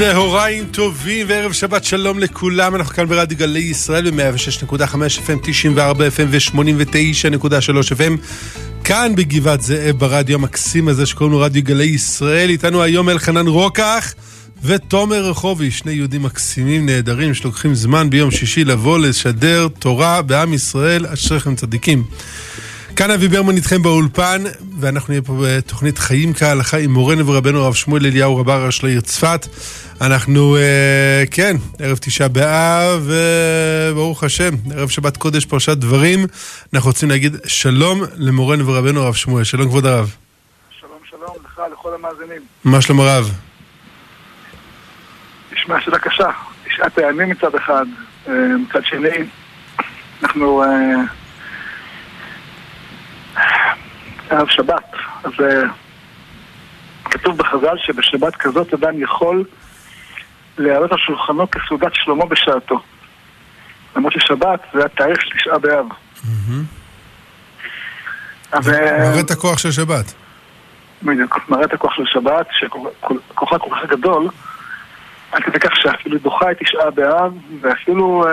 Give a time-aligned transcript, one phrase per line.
[0.00, 4.94] צהריים טובים וערב שבת שלום לכולם, אנחנו כאן ברדיו גלי ישראל ב-106.5
[5.26, 8.16] FM, 94 FM ו-89.3 FM
[8.84, 12.50] כאן בגבעת זאב ברדיו המקסים הזה שקוראים לו רדיו גלי ישראל.
[12.50, 14.14] איתנו היום אלחנן רוקח
[14.62, 21.06] ותומר רחובי, שני יהודים מקסימים נהדרים שלוקחים זמן ביום שישי לבוא לשדר תורה בעם ישראל,
[21.06, 22.04] אשריכם צדיקים.
[22.96, 24.42] כאן אבי ברמן איתכם באולפן,
[24.80, 29.00] ואנחנו נהיה פה בתוכנית חיים כהלכה עם מורנו ורבנו הרב שמואל אליהו רבה ראש לעיר
[29.00, 29.46] צפת.
[30.00, 33.10] אנחנו, אה, כן, ערב תשעה באב,
[33.90, 36.18] וברוך השם, ערב שבת קודש פרשת דברים.
[36.74, 39.44] אנחנו רוצים להגיד שלום למורנו ורבנו הרב שמואל.
[39.44, 40.14] שלום כבוד הרב.
[40.80, 42.42] שלום שלום לך, לכל המאזינים.
[42.64, 43.30] מה שלום הרב?
[45.52, 46.30] נשמע שאלה קשה.
[46.64, 47.86] תשעת הימים מצד אחד,
[48.28, 48.32] אה,
[48.68, 49.24] מצד שני,
[50.22, 50.62] אנחנו...
[50.62, 50.68] אה,
[54.30, 54.92] ערב שבת.
[55.24, 55.32] אז
[57.04, 59.44] כתוב בחז"ל שבשבת כזאת אדם יכול
[60.60, 62.80] להעלות על שולחנו כסעודת שלמה בשעתו.
[63.96, 65.86] למרות ששבת זה התאריך של תשעה באב.
[68.52, 70.14] מראה את הכוח של שבת.
[71.02, 74.28] בדיוק, מראה את הכוח של שבת, שכוחה כל כך גדול,
[75.32, 78.24] עד כדי כך שאפילו דוחה את תשעה באב, ואפילו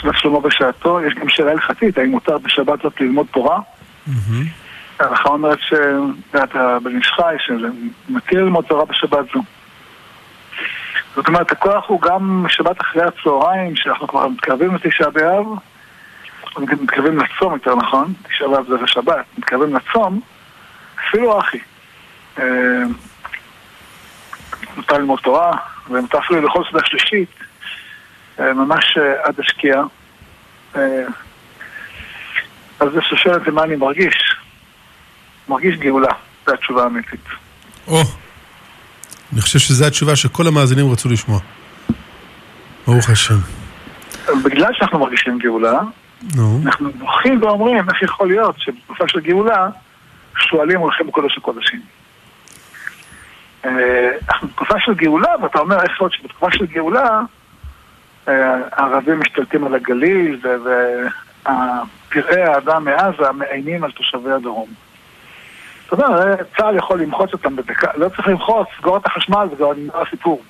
[0.00, 1.00] סעודת שלמה בשעתו.
[1.00, 3.58] יש גם שאלה הלכתית, האם מותר בשבת זאת ללמוד תורה?
[5.00, 7.66] ההלכה אומרת שאתה בן איש חי, שזה
[8.08, 9.40] מתיר ללמוד תורה בשבת זו.
[11.16, 15.46] זאת אומרת, הכוח הוא גם שבת אחרי הצהריים, שאנחנו כבר מתקרבים לתשעה באב,
[16.58, 20.20] מתקרבים לצום יותר נכון, תשעה באב זה בשבת, מתקרבים לצום,
[21.08, 21.58] אפילו אחי.
[24.76, 25.52] מותר ללמוד תורה,
[25.90, 27.28] ומותר אפילו לאכול סעודה שלישית,
[28.38, 29.82] ממש עד השקיעה.
[32.80, 34.36] אז זה שואלת מה אני מרגיש.
[35.48, 36.12] מרגיש גאולה,
[36.46, 37.24] זו התשובה האמיתית.
[37.88, 38.02] או,
[39.32, 41.38] אני חושב שזו התשובה שכל המאזינים רצו לשמוע.
[42.86, 43.38] ברוך השם.
[44.44, 45.80] בגלל שאנחנו מרגישים גאולה,
[46.36, 46.60] נו.
[46.64, 49.68] אנחנו בוכים ואומרים איך יכול להיות שבתקופה של גאולה
[50.36, 51.80] שועלים הולכים בקודש הקודשים.
[53.64, 57.20] אנחנו בתקופה של גאולה, ואתה אומר איך יכול להיות שבתקופה של גאולה
[58.26, 60.40] הערבים משתלטים על הגליל
[61.42, 64.68] ופראי האדם מעזה מאיימים על תושבי הדרום.
[65.92, 70.02] אתה יודע, צה"ל יכול למחוץ אותם בדקה, לא צריך למחוץ, סגור את החשמל וזה נגמר
[70.02, 70.42] הסיפור.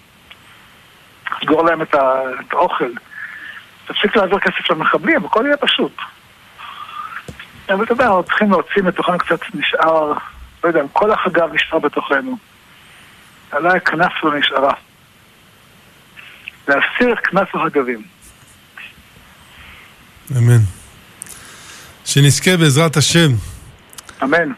[1.42, 1.94] סגור להם את,
[2.50, 2.90] האוכל.
[3.86, 5.96] תפסיק להעביר כסף למחבלים, הכל יהיה פשוט.
[7.68, 10.12] אבל אתה יודע, אנחנו צריכים להוציא מתוכנו קצת נשאר,
[10.64, 12.36] לא יודע, כל החגב נשאר בתוכנו.
[13.52, 14.74] אולי הכנף לא נשארה.
[16.68, 18.02] להסיר כנף החגבים.
[20.36, 20.62] אמן.
[22.04, 23.28] שנזכה בעזרת השם.
[24.22, 24.52] אמן.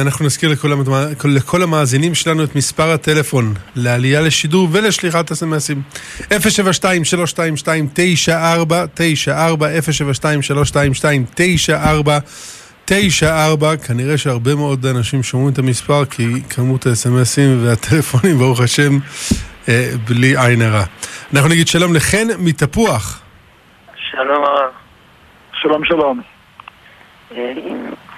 [0.00, 0.68] אנחנו נזכיר לכל,
[1.24, 5.82] לכל המאזינים שלנו את מספר הטלפון לעלייה לשידור ולשליחת אסמסים
[12.88, 12.92] 072-322-94
[13.86, 18.98] כנראה שהרבה מאוד אנשים שומעים את המספר כי כמות האסמסים והטלפונים ברוך השם
[20.08, 20.84] בלי עין הרע.
[21.34, 23.22] אנחנו נגיד שלום לחן מתפוח.
[24.10, 24.70] שלום הרב.
[25.52, 26.20] שלום שלום.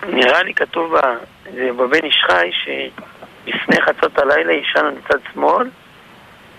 [0.08, 0.94] נראה לי כתוב
[1.54, 5.68] בבן איש חי שלפני חצות הלילה יישן מצד שמאל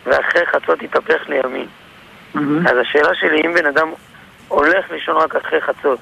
[0.06, 1.68] ואחרי חצות יתהפך לימין.
[2.36, 2.70] Mm-hmm.
[2.70, 3.92] אז השאלה שלי, אם בן אדם
[4.48, 6.00] הולך לישון רק אחרי חצות,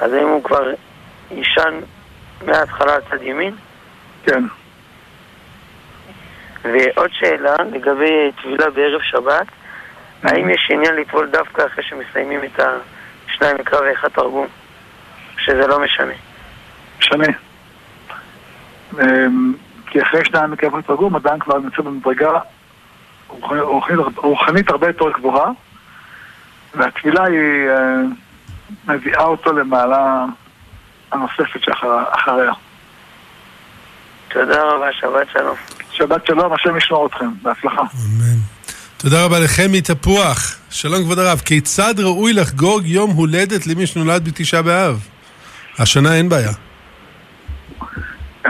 [0.00, 0.70] אז האם הוא כבר
[1.30, 1.80] יישן
[2.46, 3.54] מההתחלה על צד ימין?
[4.22, 4.44] כן.
[6.62, 9.46] ועוד שאלה לגבי טבילה בערב שבת,
[10.22, 12.60] האם יש עניין לטבול דווקא אחרי שמסיימים את
[13.28, 14.46] השניים מקרא ואחד תרגום?
[15.38, 16.12] שזה לא משנה.
[17.00, 17.26] משנה.
[18.92, 19.52] אמ,
[19.86, 22.30] כי אחרי שניים מקרא ואחד תרגום, אדם כבר נמצא במדרגה
[24.16, 25.50] רוחנית הרבה יותר גבוהה,
[26.74, 27.68] והטבילה היא
[28.88, 30.24] מביאה אותו למעלה
[31.12, 32.52] הנוספת שאחריה.
[34.28, 35.56] תודה רבה, שבת שלום.
[35.92, 37.80] שבת שלום, השם ישמור אתכם, בהצלחה.
[37.80, 38.36] אמן.
[38.96, 40.56] תודה רבה לכם מתפוח.
[40.70, 45.08] שלום כבוד הרב, כיצד ראוי לחגוג יום הולדת למי שנולד בתשעה באב?
[45.78, 46.52] השנה אין בעיה.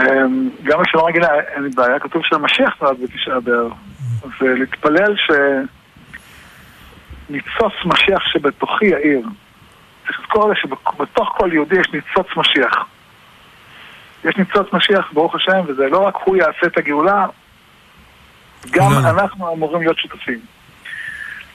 [0.01, 3.71] אמ, גם השנה רגילה אין לי בעיה, כתוב שהמשיח נולד בתשעה באב.
[4.23, 5.15] אז להתפלל
[7.29, 9.21] שניצוץ משיח שבתוכי יאיר.
[10.05, 12.85] צריך לזכור שבתוך כל יהודי יש ניצוץ משיח.
[14.23, 17.25] יש ניצוץ משיח, ברוך השם, וזה לא רק הוא יעשה את הגאולה,
[18.71, 20.39] גם אנחנו אמורים להיות שותפים.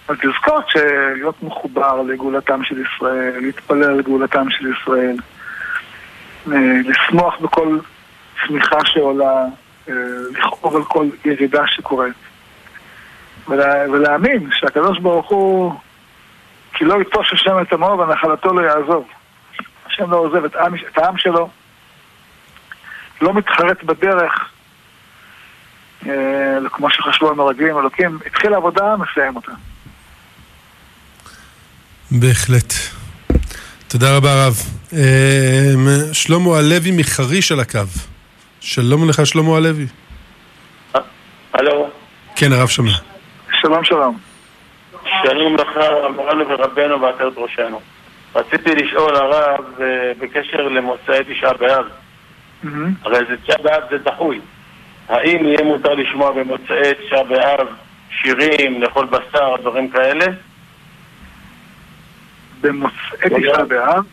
[0.09, 5.17] אז לזכור שלהיות מחובר לגאולתם של ישראל, להתפלל לגאולתם של ישראל,
[6.85, 7.79] לשמוח בכל
[8.41, 9.45] צמיחה שעולה,
[9.89, 12.15] לכאוב על כל ירידה שקורית.
[13.49, 15.73] ולה, ולהאמין שהקדוש ברוך הוא,
[16.75, 19.05] כי לא יטוש השם את עמו ונחלתו לא יעזוב.
[19.87, 21.49] השם לא עוזב את העם, את העם שלו,
[23.21, 24.51] לא מתחרט בדרך,
[26.07, 29.53] אה, כמו שחשבו המרגלים, אלוקים התחיל עבודה, מסיים אותה.
[32.11, 32.73] בהחלט.
[33.89, 34.55] תודה רבה רב.
[34.93, 37.81] אה, שלמה הלוי מחריש על הקו.
[38.67, 39.87] שלום לך שלמה הלוי.
[41.53, 41.89] הלו.
[42.37, 42.91] כן, הרב שומע.
[43.61, 44.19] שלום שלום.
[45.23, 45.69] שלום לך,
[46.17, 47.81] מורנו ורבנו ועטרת ראשנו.
[48.35, 51.85] רציתי לשאול הרב אה, בקשר למוצאי תשעה באב.
[53.05, 54.41] הרי זה תשעה באב זה דחוי.
[55.09, 57.67] האם יהיה מותר לשמוע במוצאי תשעה באב
[58.11, 60.27] שירים, לאכול בשר, דברים כאלה?
[62.61, 64.05] במוצאי תשעה באב?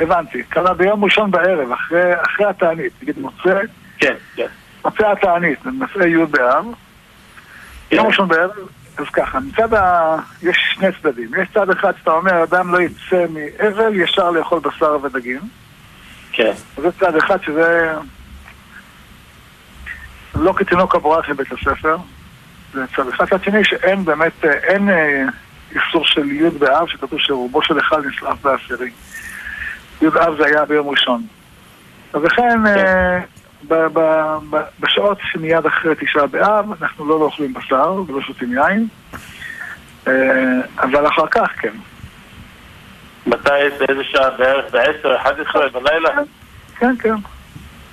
[0.00, 0.42] הבנתי.
[0.42, 2.92] קרה ביום ראשון בערב, אחרי, התענית.
[3.02, 3.60] נגיד מוצא...
[3.98, 4.46] כן, כן.
[4.84, 6.64] מוצא התענית, במוצאי י' באב.
[7.90, 7.96] כן.
[7.96, 8.50] יום ראשון בערב,
[8.96, 10.16] אז ככה, מצד ה...
[10.42, 11.30] יש שני צדדים.
[11.42, 15.40] יש צד אחד שאתה אומר, אדם לא יצא מאבל ישר לאכול בשר ודגים.
[16.32, 16.52] כן.
[16.76, 17.94] זה צד אחד שזה
[20.34, 21.96] לא כתינוק הבורח לבית הספר.
[22.72, 23.24] זה צד אחד.
[23.28, 25.22] צד שני שאין באמת, אה, אין אה,
[25.74, 28.90] איסור של י' באב, שכתוב שרובו של אחד נשרף בעשירי.
[30.02, 31.22] י' באב זה היה ביום ראשון.
[32.12, 33.18] אז לכן, אה,
[33.68, 33.86] ב-
[34.50, 38.86] ב- בשעות שמיד אחרי תשעה באב, אנחנו לא אוכלים בשר ולא שותים יין,
[40.06, 40.12] אה,
[40.82, 41.72] אבל אחר כך כן.
[43.26, 44.30] מתי, באיזה שעה?
[44.30, 46.10] בערך ב-10, 11 בלילה?
[46.78, 47.14] כן, כן.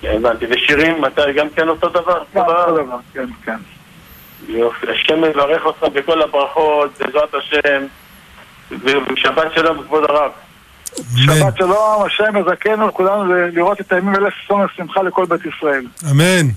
[0.01, 0.45] כן, הבנתי.
[0.49, 2.23] ושירים, מתי גם כן אותו דבר?
[2.35, 3.57] גם אותו דבר, כן, כן.
[4.47, 4.85] יופי.
[4.91, 7.85] השם מברך אותך בכל הברכות, בעזרת השם,
[8.71, 10.31] ושבת שלום כבוד הרב.
[11.15, 15.85] שבת שלום, השם יזכנו כולנו לראות את הימים האלה ששון ושמחה לכל בית ישראל.
[16.11, 16.47] אמן.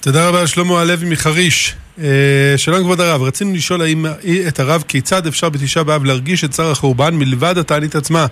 [0.00, 1.74] תודה רבה שלמה הלוי מחריש.
[1.98, 4.06] אה, שלום כבוד הרב, רצינו לשאול האם,
[4.48, 8.26] את הרב כיצד אפשר בתשעה באב להרגיש את צער החורבן מלבד התענית עצמה,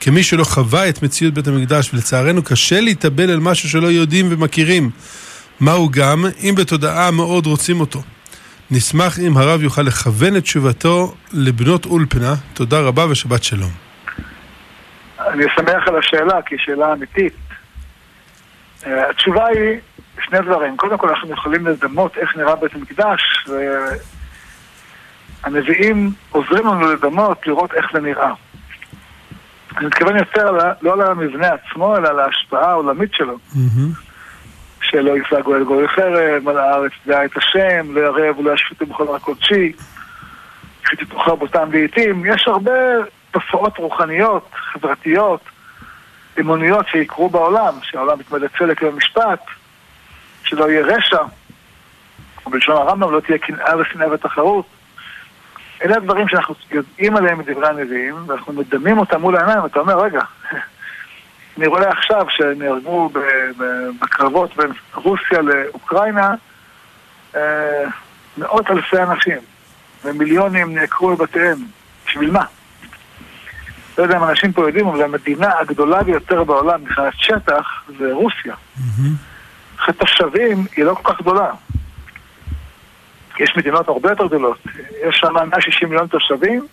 [0.00, 4.90] כמי שלא חווה את מציאות בית המקדש, ולצערנו קשה להתאבל על משהו שלא יודעים ומכירים.
[5.60, 8.02] מהו גם, אם בתודעה מאוד רוצים אותו.
[8.70, 12.34] נשמח אם הרב יוכל לכוון את תשובתו לבנות אולפנה.
[12.54, 13.70] תודה רבה ושבת שלום.
[15.18, 17.32] אני שמח על השאלה, כי היא שאלה אמיתית.
[18.86, 19.78] אה, התשובה היא
[20.24, 20.76] שני דברים.
[20.76, 23.46] קודם כל, אנחנו יכולים לדמות איך נראה בית המקדש,
[25.44, 28.32] והנביאים עוזרים לנו לדמות, לראות איך זה נראה.
[29.76, 33.38] אני מתכוון יותר לא על המבנה עצמו, אלא על ההשפעה העולמית שלו.
[34.90, 39.08] שלא יפגעו אל גוי חרב, על הארץ דעה את השם, לא ירב ולא ישפטו בכל
[39.08, 39.72] הר קודשי,
[40.84, 42.26] כי תתוכר בותם לעיתים.
[42.26, 42.72] יש הרבה
[43.30, 45.40] תופעות רוחניות, חברתיות,
[46.40, 49.40] אמוניות שיקרו בעולם, שהעולם יתמלא צדק ומשפט,
[50.44, 51.22] שלא יהיה רשע,
[52.46, 54.66] או בלשון הרמב"ם לא תהיה קנאה ושנאה ותחרות.
[55.84, 60.20] אלה הדברים שאנחנו יודעים עליהם מדברי הנביאים, ואנחנו מדמים אותם מול העיניים, ואתה אומר, רגע,
[61.58, 63.10] אני רואה עכשיו שנהרגו
[64.00, 66.34] בקרבות בין רוסיה לאוקראינה
[67.36, 67.84] אה,
[68.38, 69.38] מאות אלפי אנשים,
[70.04, 71.58] ומיליונים נעקרו בבתיהם.
[72.06, 72.44] בשביל מה?
[73.98, 78.54] לא יודע אם אנשים פה יודעים, אבל המדינה הגדולה ביותר בעולם מבחינת שטח זה רוסיה.
[79.74, 81.50] מבחינת תושבים היא לא כל כך גדולה.
[83.40, 84.58] יש מדינות הרבה יותר גדולות.
[85.08, 86.66] יש שם 160 מיליון תושבים,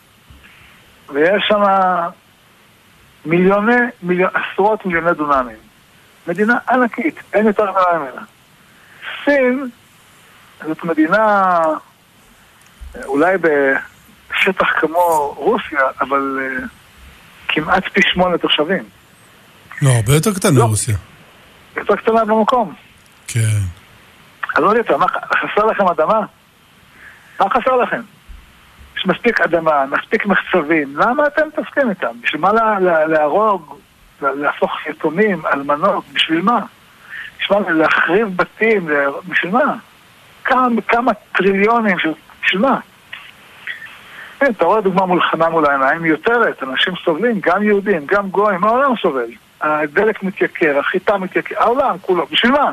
[1.09, 1.61] ויש שם
[3.25, 5.57] מיליוני, מיליון, עשרות מיליוני דונמים.
[6.27, 8.21] מדינה ענקית, אין יותר גדולה ממנה.
[9.23, 9.69] סין
[10.65, 11.59] זאת מדינה
[13.05, 16.67] אולי בשטח כמו רוסיה, אבל uh,
[17.47, 18.83] כמעט פי שמונה תושבים.
[19.81, 20.65] לא, הרבה יותר קטן לא.
[20.65, 20.95] מרוסיה.
[21.75, 22.73] יותר קטנה במקום.
[23.27, 23.59] כן.
[24.55, 26.19] אז לא יודעת, מה, חסר לכם אדמה?
[27.39, 28.01] מה חסר לכם?
[29.03, 32.07] יש מספיק אדמה, מספיק מחצבים, למה אתם מתעסקים איתם?
[32.21, 33.77] בשביל מה לה- לה- להרוג,
[34.21, 36.59] לה- להפוך יתומים, אלמנות, בשביל מה?
[37.39, 37.69] בשביל מה?
[37.71, 39.73] להחריב בתים, לה- בשביל מה?
[40.43, 42.79] כמה, כמה טריליונים, של- בשביל מה?
[44.39, 48.93] כן, אתה רואה דוגמה מלחמה מול העיניים, מיותרת, אנשים סובלים, גם יהודים, גם גויים, העולם
[49.01, 49.25] סובל.
[49.61, 52.71] הדלק מתייקר, החיטה מתייקר, העולם כולו, בשביל מה?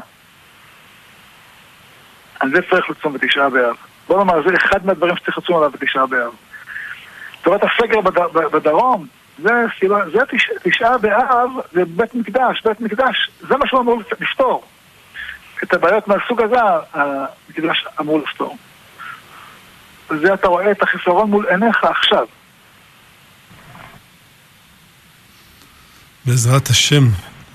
[2.41, 3.77] על זה צריך לצום בתשעה באב.
[4.11, 6.33] בוא נאמר, זה אחד מהדברים שצריך לצום עליו בתשעה באב.
[7.41, 8.19] את הסגר בד...
[8.53, 9.07] בדרום,
[9.43, 10.51] זה, סיבה, זה תש...
[10.63, 14.65] תשעה באב, זה בית מקדש, בית מקדש, זה מה שהוא אמור לפתור.
[15.63, 16.57] את הבעיות מהסוג הזה,
[16.93, 18.57] המקדש אמור לפתור.
[20.11, 22.27] וזה אתה רואה את החיסרון מול עיניך עכשיו.
[26.27, 27.05] בעזרת השם.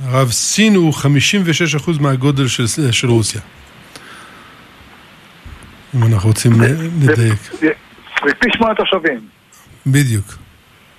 [0.04, 3.42] הרב, סין הוא 56% מהגודל של, של רוסיה.
[5.96, 6.54] אם אנחנו רוצים
[7.02, 7.40] לדייק.
[8.26, 9.20] זה פי שמונה תושבים.
[9.88, 10.26] בדיוק.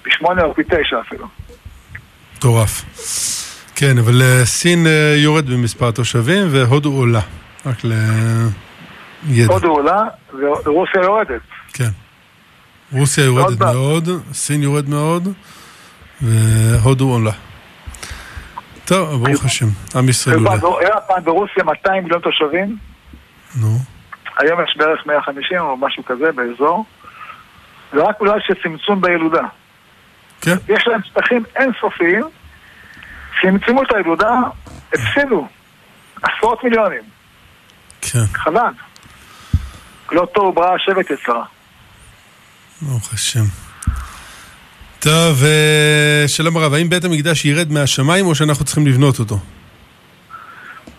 [0.02, 1.26] פי שמונה או פי תשע אפילו.
[2.36, 2.84] מטורף.
[3.74, 7.20] כן, אבל uh, סין uh, יורד במספר התושבים והודו עולה.
[7.66, 9.52] רק לידע.
[9.52, 10.02] הודו עולה
[10.64, 11.40] ורוסיה יורדת.
[11.72, 11.90] כן.
[12.92, 15.28] רוסיה יורדת מאוד, סין יורד מאוד,
[16.22, 17.32] והודו עולה.
[18.84, 20.50] טוב, ברוך השם, עם ישראל עולה.
[20.80, 22.76] היה פעם ברוסיה 200 מיליון תושבים.
[23.56, 23.78] נו.
[24.38, 26.84] היום יש בערך 150 או משהו כזה באזור.
[27.92, 29.42] זה רק אולי שצמצום בילודה.
[30.40, 30.56] כן.
[30.68, 32.24] יש להם שטחים אינסופיים,
[33.42, 34.34] צמצמו את הילודה,
[34.92, 35.48] הפסידו
[36.22, 37.02] עשרות מיליונים.
[38.00, 38.26] כן.
[38.34, 38.72] חבל.
[40.12, 41.44] לא טוב ברא השבט יצרה.
[42.82, 43.44] ברוך השם.
[44.98, 49.38] טוב, אה, שלום הרב, האם בית המקדש ירד מהשמיים או שאנחנו צריכים לבנות אותו?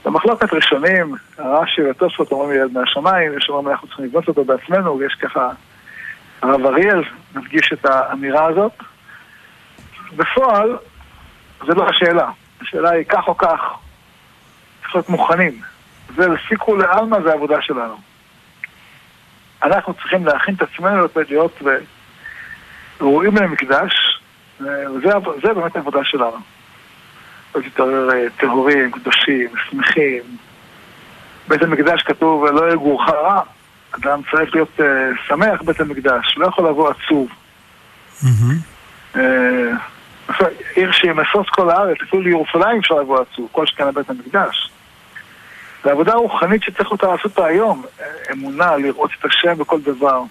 [0.08, 5.14] במחלוקת ראשונים, הרש"י והתוספות אומרים ירד מהשמיים, יש אומרים אנחנו צריכים לבנות אותו בעצמנו, ויש
[5.14, 5.50] ככה,
[6.42, 7.04] הרב אריאל
[7.36, 8.72] מדגיש את האמירה הזאת.
[10.16, 10.78] בפועל,
[11.68, 12.30] זה לא השאלה.
[12.62, 13.60] השאלה היא כך או כך,
[14.82, 15.62] צריך להיות מוכנים.
[16.16, 17.96] זה לפי כולי עלמא זה העבודה שלנו.
[19.64, 21.62] אנחנו צריכים להכין את עצמנו להיות
[23.02, 24.22] ראויים למקדש,
[24.60, 26.38] וזה באמת העבודה שלנו.
[27.58, 30.22] להיות יותר טהורים, קדושים, שמחים.
[31.48, 33.42] בית המקדש כתוב, לא יגורך רע.
[33.92, 34.82] אדם צריך להיות uh,
[35.28, 37.30] שמח בית המקדש, לא יכול לבוא עצוב.
[38.24, 39.16] Mm-hmm.
[39.16, 39.20] Uh,
[40.76, 44.72] עיר שהיא משוש כל הארץ, אפילו לירושלים אפשר לבוא עצוב, כל שכן לבית המקדש.
[45.84, 47.86] זו עבודה רוחנית שצריך אותה לעשות אותה היום.
[48.32, 50.22] אמונה, לראות את השם בכל דבר.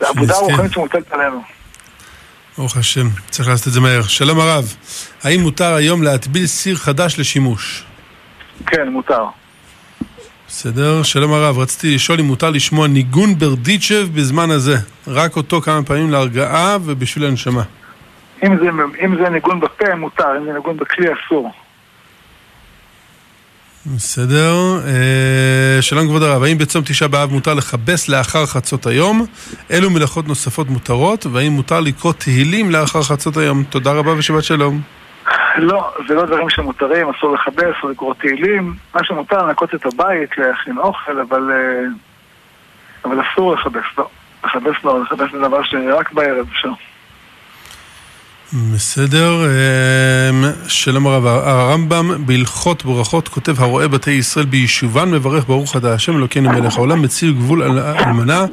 [0.00, 1.42] זו עבודה רוחנית שמוטלת עלינו.
[2.58, 4.02] ברוך השם, צריך לעשות את זה מהר.
[4.02, 4.74] שלום הרב,
[5.22, 7.84] האם מותר היום להטביל סיר חדש לשימוש?
[8.66, 9.24] כן, מותר.
[10.48, 14.76] בסדר, שלום הרב, רציתי לשאול אם מותר לשמוע ניגון ברדיצ'ב בזמן הזה.
[15.08, 17.62] רק אותו כמה פעמים להרגעה ובשביל הנשמה.
[18.44, 18.68] אם זה,
[19.04, 21.52] אם זה ניגון בפה, מותר, אם זה ניגון בכלי, אסור.
[23.86, 24.52] בסדר.
[24.86, 29.26] אה, שלום כבוד הרב, האם בצום תשעה באב מותר לכבס לאחר חצות היום?
[29.70, 31.26] אילו מלאכות נוספות מותרות?
[31.26, 33.64] והאם מותר לקרוא תהילים לאחר חצות היום?
[33.64, 34.80] תודה רבה ושבת שלום.
[35.56, 38.74] לא, זה לא דברים שמותרים, אסור לכבס או לקרוא תהילים.
[38.94, 41.86] מה שמותר, לנקות את הבית, להכין אוכל, אבל, אה,
[43.04, 44.08] אבל אסור לכבס, לא.
[44.44, 46.72] לכבס לא, לכבס זה דבר שרק בערב אפשר.
[48.52, 55.94] בסדר, אמ, שלום הרב, הרמב"ם בהלכות ברכות כותב הרואה בתי ישראל ביישובן מברך ברוך אתה
[55.94, 58.44] השם אלוקינו מלך העולם מציל גבול על אלמנה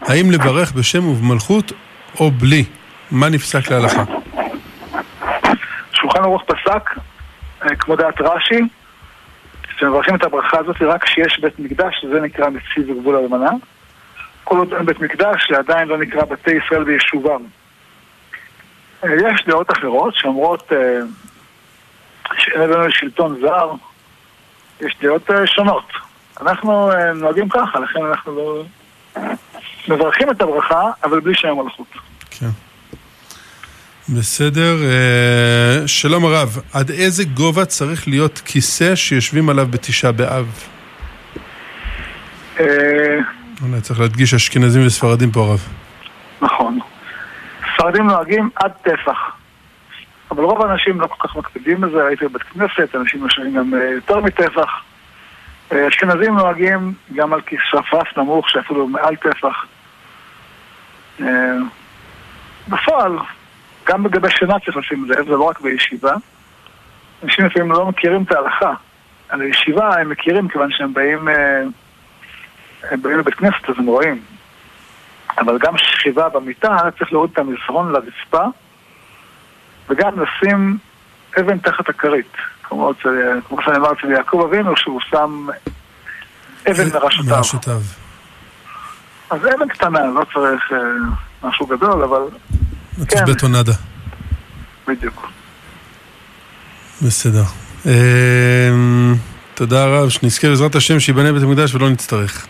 [0.00, 1.72] האם לברך בשם ובמלכות
[2.20, 2.64] או בלי?
[3.10, 4.04] מה נפסק להלכה?
[5.92, 6.90] שולחן ערוך פסק,
[7.62, 8.60] אה, כמו דעת רש"י,
[9.78, 13.50] שמברכים את הברכה הזאת רק כשיש בית מקדש, זה נקרא מציל וגבול אלמנה.
[14.44, 17.42] כל עוד אין בית מקדש, זה עדיין לא נקרא בתי ישראל ביישובם.
[19.14, 21.00] יש דעות אחרות שאומרות אה,
[22.38, 23.72] שאין לנו שלטון זר,
[24.80, 25.84] יש דעות אה, שונות.
[26.40, 28.62] אנחנו אה, נוהגים ככה, לכן אנחנו לא...
[29.88, 31.86] מברכים את הברכה, אבל בלי שם מלכות.
[32.30, 32.48] כן.
[34.08, 34.76] בסדר.
[35.86, 40.46] שלום הרב, עד איזה גובה צריך להיות כיסא שיושבים עליו בתשעה באב?
[43.62, 45.68] אולי צריך להדגיש אשכנזים וספרדים פה הרב.
[46.42, 46.78] נכון.
[47.76, 49.36] ספרדים נוהגים עד טפח.
[50.30, 53.90] אבל רוב האנשים לא כל כך מקפידים בזה, הייתי בבית כנסת, אנשים יושבים גם אה,
[53.90, 54.82] יותר מטפח.
[55.72, 59.66] אה, אשכנזים נוהגים גם על כיס שפף נמוך, שאפילו מעל טפח.
[61.20, 61.56] אה,
[62.68, 63.18] בפועל,
[63.86, 66.14] גם לגבי שינה צריך לשים לב, זה לא רק בישיבה.
[67.24, 68.72] אנשים לפעמים לא מכירים את ההלכה.
[69.28, 71.28] על הישיבה הם מכירים כיוון שהם באים,
[72.90, 74.35] הם באים לבית כנסת אז הם רואים.
[75.38, 78.44] אבל גם שכיבה במיטה, צריך להוריד את המזרון לרצפה
[79.88, 80.78] וגם לשים
[81.40, 82.32] אבן תחת הכרית.
[82.62, 82.92] כמו,
[83.48, 85.46] כמו שנאמר אצל יעקב אבינו, שהוא שם
[86.70, 87.36] אבן מראשותיו.
[87.36, 87.80] מראשותיו.
[89.30, 90.78] אז אבן קטנה, לא צריך אה,
[91.48, 92.20] משהו גדול, אבל...
[93.08, 93.24] כן.
[93.26, 93.72] בטונדה.
[94.88, 95.28] בדיוק.
[97.02, 97.42] בסדר.
[97.86, 98.70] אה,
[99.54, 102.46] תודה רב, שנזכה בעזרת השם שיבנה בית המקדש ולא נצטרך.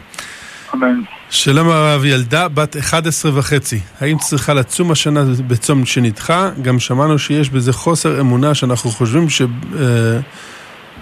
[0.74, 1.00] אמן.
[1.30, 6.50] שלום הרב, ילדה בת 11 וחצי, האם צריכה לצום השנה בצום שנדחה?
[6.62, 9.42] גם שמענו שיש בזה חוסר אמונה שאנחנו חושבים ש...
[9.42, 10.18] אה,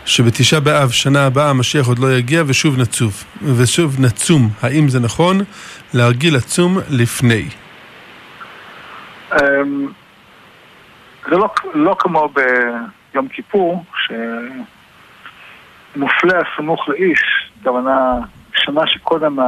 [0.07, 3.25] שבתשעה באב שנה הבאה המשיח עוד לא יגיע ושוב נצוב,
[3.57, 4.49] ושוב נצום.
[4.63, 5.37] האם זה נכון
[5.95, 7.49] להרגיל לצום לפני?
[9.33, 9.89] אמ,
[11.31, 12.29] זה לא, לא כמו
[13.15, 13.85] יום כיפור,
[15.95, 18.15] שמופלה הסמוך לאיש, הכוונה
[18.55, 19.39] שנה שקודם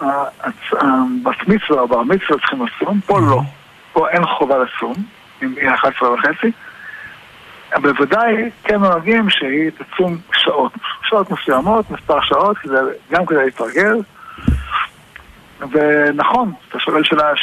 [0.00, 3.40] הבת מצווה או בר מצווה צריכים לצום, פה לא,
[3.92, 4.94] פה אין חובה לצום,
[5.42, 6.52] אם היא 11 וחצי.
[7.76, 12.56] בוודאי כן נוהגים שהיא תצום שעות, שעות מסוימות, מספר שעות,
[13.10, 13.96] גם כדי להתרגל.
[15.60, 17.36] ונכון, אתה שואל שאלה,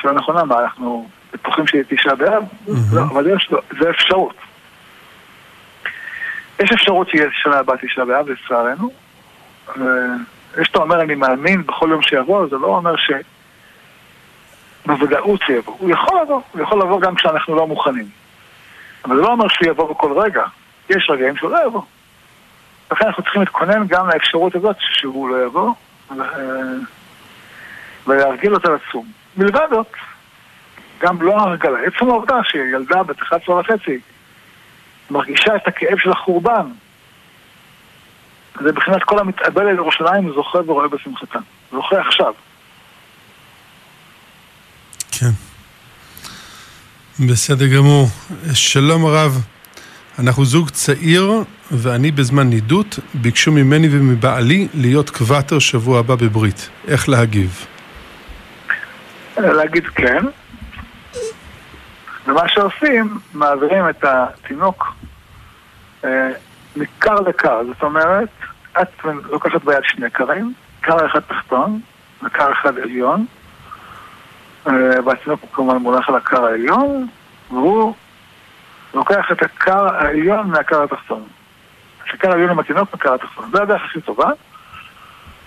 [0.00, 2.42] שאלה נכונה, מה אנחנו בטוחים שהיא תשעה באב?
[2.92, 3.50] לא, אבל יש,
[3.80, 4.34] זה אפשרות.
[6.60, 8.90] יש אפשרות שיהיה שנה הבאה תשעה באב, לצערנו.
[10.60, 13.10] יש אתה אומר אני מאמין בכל יום שיבוא, זה לא אומר ש...
[14.86, 15.74] בוודאות שיבוא.
[15.78, 18.08] הוא יכול לבוא, הוא יכול לבוא גם כשאנחנו לא מוכנים.
[19.04, 20.44] אבל זה לא אומר שהוא יבוא בכל רגע.
[20.90, 21.82] יש רגעים שהוא לא יבוא.
[22.92, 25.74] לכן אנחנו צריכים להתכונן גם לאפשרות הזאת שהוא לא יבוא,
[28.06, 29.06] ולהרגיל אותה לצום.
[29.36, 29.92] מלבד זאת,
[31.00, 31.78] גם לא הרגלה.
[31.86, 33.98] עצם העובדה שילדה בת 11 וחצי
[35.10, 36.66] מרגישה את הכאב של החורבן,
[38.62, 41.38] זה מבחינת כל המתאבל אל ירושלים זוכה ורואה בשמחתה.
[41.72, 42.32] זוכה עכשיו.
[45.10, 45.30] כן.
[47.26, 48.06] בסדר גמור.
[48.54, 49.32] שלום הרב,
[50.18, 51.32] אנחנו זוג צעיר
[51.70, 56.68] ואני בזמן נידות, ביקשו ממני ומבעלי להיות קוואטר שבוע הבא בברית.
[56.88, 57.66] איך להגיב?
[59.36, 60.24] להגיד כן.
[62.26, 64.94] ומה שעושים, מעבירים את התינוק
[66.04, 66.28] אה,
[66.78, 67.60] מכר לכר.
[67.66, 68.28] זאת אומרת,
[68.82, 71.80] את לוקחת ביד שני קרים, קר אחד תחתון
[72.22, 73.26] וקר אחד עליון,
[74.66, 74.72] אה,
[75.04, 77.06] והתינוק כמובן מונח על הקר העליון,
[77.50, 77.94] והוא
[78.94, 81.24] לוקח את הקר העליון מהקר התחתון.
[82.04, 83.50] שקר העליון עם התינוק מהקר התחתון.
[83.52, 84.30] זו הדרך הכי טובה.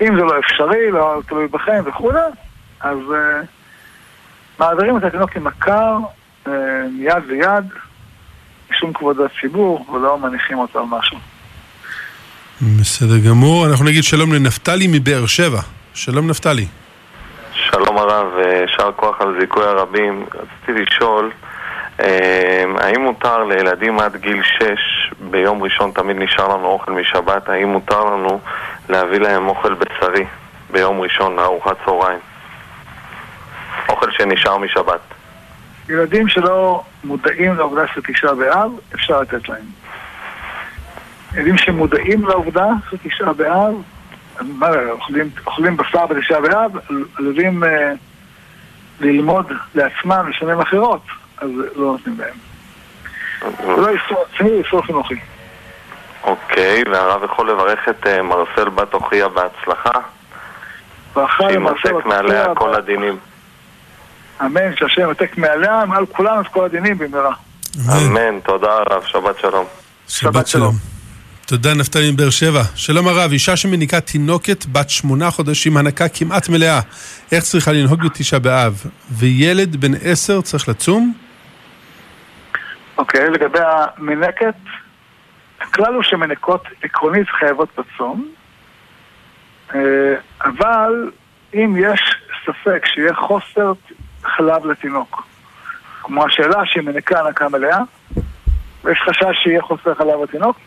[0.01, 2.19] אם זה לא אפשרי, לא תלוי בכם וכולי,
[2.79, 3.45] אז uh,
[4.59, 5.97] מעבירים את התינוק עם הקר
[6.45, 6.49] uh,
[6.91, 7.65] מיד ליד,
[8.71, 11.17] משום כבוד הציבור, ולא מניחים אותו על משהו.
[12.79, 13.67] בסדר גמור.
[13.67, 15.61] אנחנו נגיד שלום לנפתלי מבאר שבע.
[15.93, 16.65] שלום נפתלי.
[17.53, 20.25] שלום הרב, יישר כוח על זיכוי הרבים.
[20.33, 21.31] רציתי לשאול,
[21.99, 24.63] אה, האם מותר לילדים עד גיל 6,
[25.19, 28.39] ביום ראשון תמיד נשאר לנו אוכל משבת, האם מותר לנו
[28.89, 30.25] להביא להם אוכל בשרי
[30.71, 32.19] ביום ראשון לארוחת צהריים?
[33.89, 35.10] אוכל שנשאר משבת.
[35.89, 39.65] ילדים שלא מודעים לעובדה של תשעה באב, אפשר לתת להם.
[41.35, 43.73] ילדים שמודעים לעובדה של תשעה באב,
[44.41, 46.71] מה, אוכלים, אוכלים בשר בתשעה באב,
[47.17, 47.91] עלולים אה,
[48.99, 51.01] ללמוד לעצמם לשנים אחרות,
[51.37, 52.35] אז לא נותנים להם.
[53.57, 55.15] זה לא איסור עצמי, זה איסור חינוכי.
[56.23, 59.91] אוקיי, והרב יכול לברך את uh, מרסל בת אוחיה בהצלחה?
[61.37, 63.17] שימתק מעליה כל הדינים.
[64.45, 67.33] אמן, שהשם ימתק מעליה, מעל כולם את כל הדינים במהרה.
[67.89, 69.65] אמן, תודה הרב, שבת שלום.
[70.07, 70.75] שבת שלום.
[71.47, 72.61] תודה נפתלי מבאר שבע.
[72.75, 76.79] שלום הרב, אישה שמניקה תינוקת בת שמונה חודשים, הנקה כמעט מלאה.
[77.31, 78.83] איך צריכה לנהוג בתשעה באב?
[79.11, 81.13] וילד בן עשר צריך לצום?
[82.97, 84.55] אוקיי, okay, לגבי המנקת,
[85.61, 88.27] הכלל הוא שמנקות עקרונית חייבות בצום,
[89.75, 89.79] אה,
[90.41, 91.11] אבל
[91.53, 92.01] אם יש
[92.45, 93.73] ספק שיהיה חוסר
[94.23, 95.23] חלב לתינוק,
[96.03, 97.79] כמו השאלה שהיא מנקה הנקה מלאה,
[98.83, 100.57] ויש חשש שיהיה חוסר חלב לתינוק,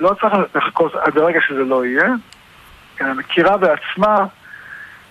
[0.00, 2.08] לא צריך לחכות עד הרגע שזה לא יהיה.
[3.00, 4.26] מכירה בעצמה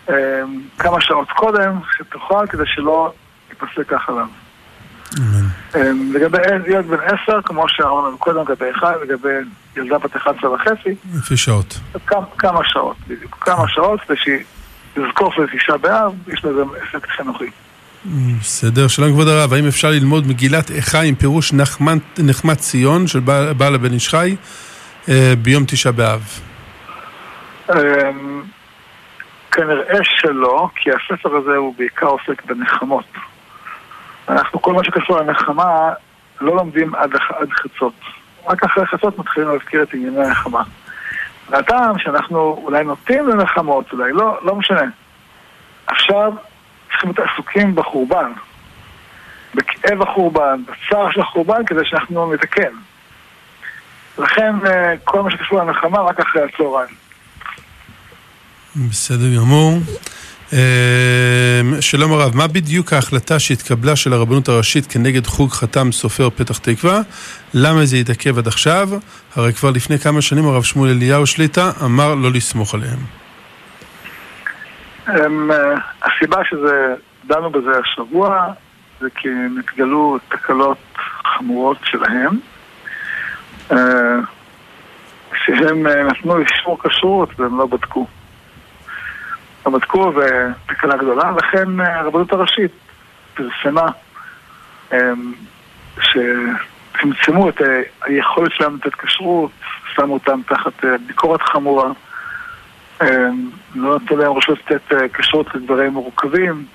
[0.09, 0.41] אה,
[0.79, 3.13] כמה שעות קודם, שתוכל כדי שלא
[3.49, 4.27] ייפסק החלב.
[5.75, 6.37] אה, לגבי
[6.67, 9.29] ילד בן עשר, כמו שאמרנו קודם, לגבי אחד, לגבי
[9.75, 10.95] ילדה בת 11 וחצי.
[11.15, 11.79] לפי שעות.
[12.37, 13.37] כמה שעות, בדיוק.
[13.41, 14.43] כמה שעות, כדי שהיא
[14.93, 17.49] תזקוף לתשעה באב, יש לזה אפקט חינוכי.
[18.05, 21.53] בסדר, שלום כבוד הרב, האם אפשר ללמוד מגילת איכה עם פירוש
[22.17, 23.19] נחמת ציון של
[23.57, 24.35] בעל הבן איש חי
[25.09, 26.21] אה, ביום תשעה באב?
[27.69, 28.43] אמ,
[29.51, 33.05] כנראה שלא, כי הספר הזה הוא בעיקר עוסק בנחמות.
[34.29, 35.93] אנחנו, כל מה שקשור לנחמה,
[36.41, 37.93] לא לומדים עד, עד חצות.
[38.47, 40.63] רק אחרי חצות מתחילים להזכיר את ענייני הנחמה.
[41.49, 44.85] והטעם שאנחנו אולי נוטים לנחמות, אולי לא, לא משנה.
[45.87, 46.33] עכשיו
[46.91, 48.31] צריכים להיות עסוקים בחורבן,
[49.55, 52.73] בכאב החורבן, בצער של החורבן, כדי שאנחנו נתקן.
[54.17, 56.95] לכן אה, כל מה שקשור לנחמה רק אחרי הצהריים.
[58.75, 59.79] בסדר גמור.
[60.53, 66.57] אה, שלום הרב, מה בדיוק ההחלטה שהתקבלה של הרבנות הראשית כנגד חוג חתם סופר פתח
[66.57, 67.01] תקווה?
[67.53, 68.89] למה זה התעכב עד עכשיו?
[69.35, 72.99] הרי כבר לפני כמה שנים הרב שמואל אליהו שליטה אמר לא לסמוך עליהם.
[75.11, 76.95] הם, אה, הסיבה שזה,
[77.25, 78.47] דנו בזה השבוע,
[78.99, 82.39] זה כי נתגלו תקלות החמורות שלהם,
[83.71, 84.17] אה,
[85.45, 88.07] שהם אה, נתנו אישור כשרות והם לא בדקו.
[89.65, 92.71] לא בדקו ותקלה גדולה, לכן הרבנות הראשית
[93.33, 93.87] פרסמה
[96.01, 97.61] שצמצמו את
[98.01, 99.51] היכולת שלהם לתת כשרות,
[99.95, 101.91] שמו אותם תחת ביקורת חמורה,
[103.75, 106.65] לא נתנו להם רשות לתת כשרות לדברים מורכבים.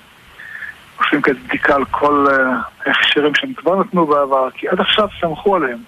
[0.97, 2.55] עושים כזה בדיקה על כל אה,
[2.85, 5.79] ההכשרים שהם כבר נתנו בעבר, כי עד עכשיו סמכו עליהם.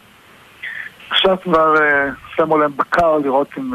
[1.10, 3.74] עכשיו כבר uh, שמו להם בקר לראות אם,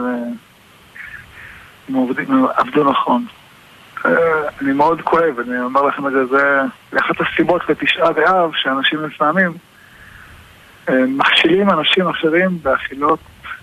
[1.90, 3.24] אם עבדו נכון.
[4.62, 6.62] אני מאוד כואב, אני אומר לכם את זה, זה
[7.00, 9.52] אחת הסיבות לתשעה באב שאנשים לפעמים
[10.86, 13.18] uh, מכשילים אנשים אחרים באכילות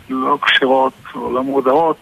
[0.10, 1.98] לא כשרות או לא מודרות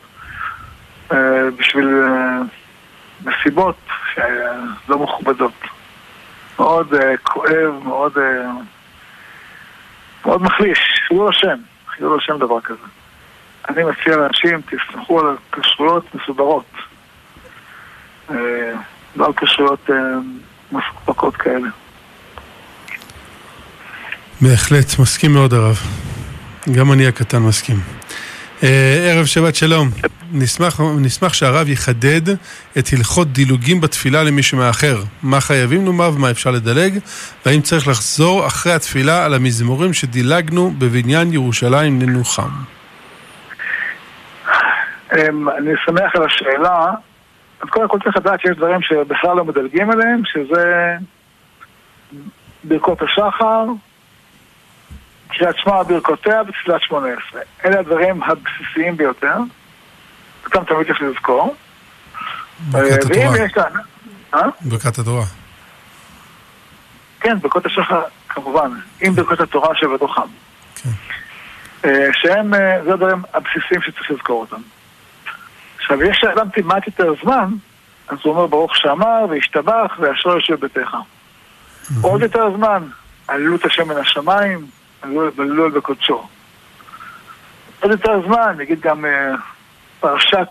[1.57, 3.77] בשביל uh, מסיבות
[4.13, 5.53] שלא מכובדות.
[6.59, 8.13] מאוד uh, כואב, מאוד,
[10.25, 12.87] מאוד מחליש, חילול השם, חילול השם דבר כזה.
[13.69, 16.65] אני מציע לאנשים, תסמכו על כשרויות מסודרות.
[19.15, 19.89] לא על כשרויות
[20.71, 21.69] מפוקפקות כאלה.
[24.41, 25.77] בהחלט, מסכים מאוד הרב.
[26.71, 27.75] גם אני הקטן מסכים.
[28.63, 29.87] אה, ערב שבת שלום.
[30.31, 32.29] נשמח, נשמח שהרב יחדד
[32.77, 34.95] את הלכות דילוגים בתפילה למי שמאחר.
[35.23, 36.99] מה חייבים לומר ומה אפשר לדלג,
[37.45, 42.49] והאם צריך לחזור אחרי התפילה על המזמורים שדילגנו בבניין ירושלים ננוחם.
[45.15, 46.85] אמ, אני שמח על השאלה.
[47.61, 50.95] אז קודם כל צריך לדעת שיש דברים שבכלל לא מדלגים עליהם, שזה
[52.63, 53.65] ברכות השחר,
[55.29, 57.41] קריאת שמע ברכותיה ותפילת שמונה עשרה.
[57.65, 59.35] אלה הדברים הבסיסיים ביותר.
[60.45, 61.55] אותם תמיד צריך לזכור.
[62.59, 63.67] ברכת התורה.
[64.33, 64.39] אה?
[64.61, 65.25] ברכת התורה.
[67.19, 70.21] כן, ברכות השחר, כמובן, עם ברכות התורה שבתוכם.
[70.75, 70.89] כן.
[71.85, 74.61] אה, שהם, אה, זה הדברים הבסיסיים שצריך לזכור אותם.
[75.77, 77.53] עכשיו, יש לאדם מעט יותר זמן,
[78.07, 80.95] אז הוא אומר ברוך שאמר, והשתבח, ואשרו יושב ביתך.
[82.01, 82.83] עוד יותר זמן,
[83.27, 84.65] עלו את השם מן השמיים,
[85.35, 86.27] בלול בקודשו.
[87.79, 89.39] עוד יותר זמן, נגיד גם uh,
[89.99, 90.47] פרשת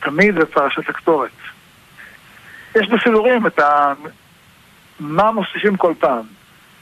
[0.00, 1.30] תמיד ופרשת הקטורת.
[2.74, 3.92] יש בסידורים את ה...
[5.00, 6.22] מה מוסיפים כל פעם.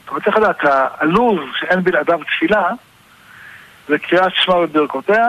[0.09, 0.57] אבל צריך לדעת,
[0.99, 2.69] הלו"ז שאין בלעדיו תפילה
[3.87, 5.25] זה קריאת שמע וברכותיה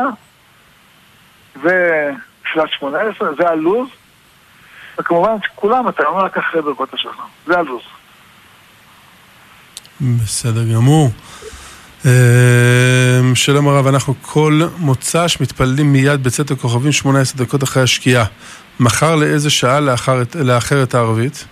[1.56, 3.88] ותפילת שמונה עשרה, זה הלו"ז
[4.98, 8.01] וכמובן שכולם אתה אומר רק אחרי ברכות השחר, זה הלו"ז.
[10.02, 11.10] בסדר גמור.
[12.04, 12.10] אמ,
[13.34, 18.24] שלום הרב, אנחנו כל מוצ"ש מתפללים מיד בצאת הכוכבים 18 דקות אחרי השקיעה.
[18.80, 21.44] מחר לאיזה שעה לאחר, את הערבית?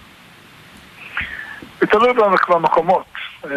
[1.81, 2.13] זה תלוי
[2.49, 3.05] במקומות.
[3.45, 3.51] אמ,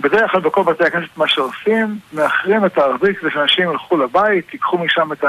[0.00, 4.78] בדרך כלל בכל בתי הכנסת מה שעושים, מאחרים את הערבית כדי שאנשים ילכו לבית, ייקחו
[4.78, 5.24] משם את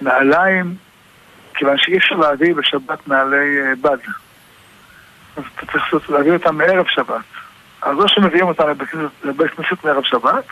[0.00, 0.74] הנעליים,
[1.54, 3.98] כיוון שאי אפשר להביא בשבת נעלי אה, בד.
[5.36, 7.24] אז אתה צריך להביא אותם מערב שבת.
[7.82, 8.64] אז או שמביאים אותם
[9.24, 10.44] לבית כנסת מערב שבת,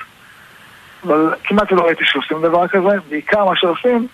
[1.05, 4.07] אבל כמעט לא ראיתי שעושים דבר כזה, בעיקר מה שעושים,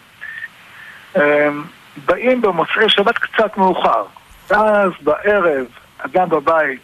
[2.06, 4.04] באים במוצאי שבת קצת מאוחר,
[4.50, 5.66] ואז בערב
[5.98, 6.80] אדם בבית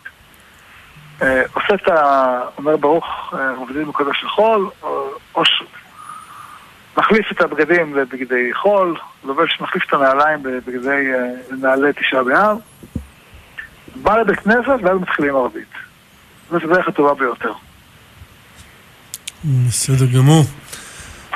[1.23, 2.41] אה, עושה את ה...
[2.59, 4.71] אומר ברוך אה, עובדים בקודש לחול,
[5.35, 5.63] או ש...
[6.97, 12.59] מחליף את הבגדים לבגדי חול, לובש, מחליף את הנעליים בבגדי אה, נעלי תשעה באב,
[13.97, 15.69] בא לבית כנסת ואז מתחילים ערבית.
[16.51, 17.53] זאת הדרך הטובה ביותר.
[19.45, 20.45] בסדר גמור.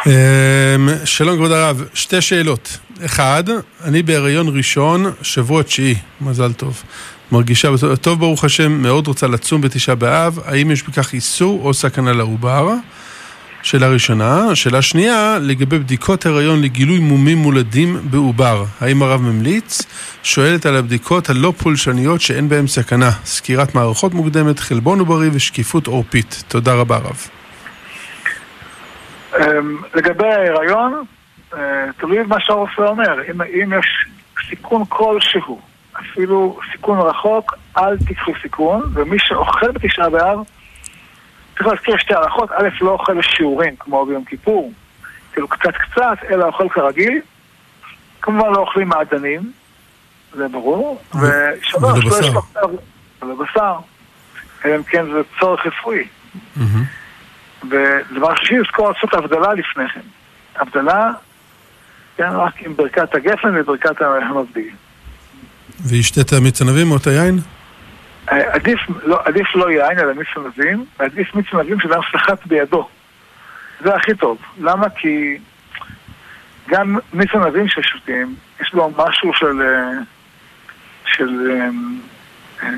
[0.07, 2.79] אמ, שלום כבוד הרב, שתי שאלות.
[3.05, 3.45] אחד,
[3.85, 6.83] אני בהיריון ראשון, שבוע תשיעי, מזל טוב.
[7.33, 7.69] מרגישה
[8.01, 12.69] טוב ברוך השם, מאוד רוצה לצום בתשעה באב, האם יש בכך איסור או סכנה לעובר?
[13.64, 14.55] שאלה ראשונה.
[14.55, 18.64] שאלה שנייה, לגבי בדיקות הריון לגילוי מומים מולדים בעובר.
[18.81, 19.83] האם הרב ממליץ?
[20.22, 23.11] שואלת על הבדיקות הלא פולשניות שאין בהן סכנה.
[23.24, 26.44] סקירת מערכות מוקדמת, חלבון עוברי ושקיפות עורפית.
[26.48, 27.29] תודה רבה רב.
[29.38, 31.05] אמ, לגבי ההיריון,
[31.55, 31.59] אה,
[31.96, 33.22] תלוי מה שהרופא אומר.
[33.31, 34.07] אם, אם יש
[34.48, 35.61] סיכון כלשהו,
[36.00, 40.38] אפילו סיכון רחוק, אל תיקחו סיכון, ומי שאוכל בתשעה באב,
[41.55, 44.73] צריך להזכיר שתי הערכות, א', לא אוכל שיעורים כמו ביום כיפור,
[45.33, 47.21] כאילו קצת קצת, אלא אוכל כרגיל.
[48.23, 49.53] כמובן לא אוכלים מעדנים,
[50.35, 51.03] זה ברור.
[51.14, 52.67] ושלוש, לא יש בשר.
[53.23, 53.77] בשר.
[54.64, 56.05] אלא אם כן זה צורך רפואי.
[57.62, 60.01] ודבר שלישי, לזכור לעשות הבדלה לפני כן.
[60.57, 61.11] הבדלה,
[62.17, 64.71] כן, רק עם ברכת הגפן וברכת המבדיל.
[65.81, 67.38] וישתה את המיץ ענבים או את היין?
[68.26, 72.88] עדיף לא, עדיף לא יין, אלא מיץ ענבים, ועדיף מיץ ענבים שאדם סחט בידו.
[73.80, 74.38] זה הכי טוב.
[74.58, 74.90] למה?
[74.90, 75.38] כי
[76.68, 79.62] גם מיץ ענבים ששותים, יש בו משהו של...
[79.62, 80.02] אה,
[81.06, 81.50] של...
[81.50, 81.68] אה,
[82.62, 82.68] אה,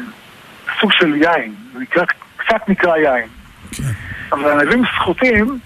[0.81, 1.55] סוג של יין.
[1.73, 2.05] זה נקרא,
[2.37, 3.29] קצת נקרא יין.
[3.71, 3.83] כן.
[4.33, 5.59] אבל ענבים סחוטים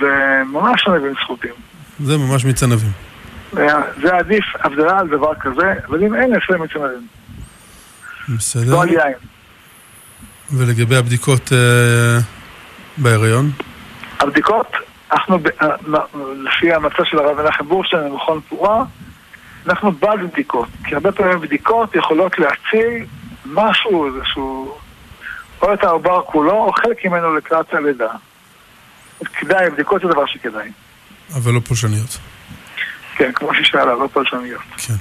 [0.00, 1.54] זה ממש ענבים סחוטים.
[2.00, 2.90] זה ממש מיץ ענבים.
[4.02, 7.06] זה עדיף הבדלה על דבר כזה, אבל אם אין, אפשר מיץ ענבים.
[8.28, 8.72] בסדר.
[8.72, 9.12] לא על יין.
[10.52, 12.18] ולגבי הבדיקות אה,
[12.96, 13.50] בהיריון?
[14.20, 14.72] הבדיקות,
[15.12, 15.68] אנחנו, אה,
[16.36, 18.84] לפי המצע של הרב מנחם בורשטיין במכון פורה,
[19.66, 23.06] אנחנו בעד בדיקות, כי הרבה פעמים בדיקות יכולות להציל
[23.46, 24.78] משהו, איזשהו,
[25.62, 28.10] או את העובר כולו, או חלק ממנו לקראת הלידה.
[29.24, 30.70] כדאי, בדיקות זה דבר שכדאי.
[31.34, 32.18] אבל לא פולשניות.
[33.16, 34.60] כן, כמו ששאלה, לא פולשניות.
[34.76, 34.94] כן.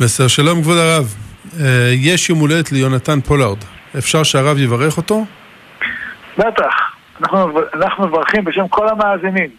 [0.00, 1.14] בסדר, שלום כבוד הרב.
[1.60, 3.58] אה, יש יום הולדת ליונתן פולארד.
[3.98, 5.24] אפשר שהרב יברך אותו?
[6.38, 6.74] בטח.
[7.20, 9.50] אנחנו, אנחנו מברכים בשם כל המאזינים.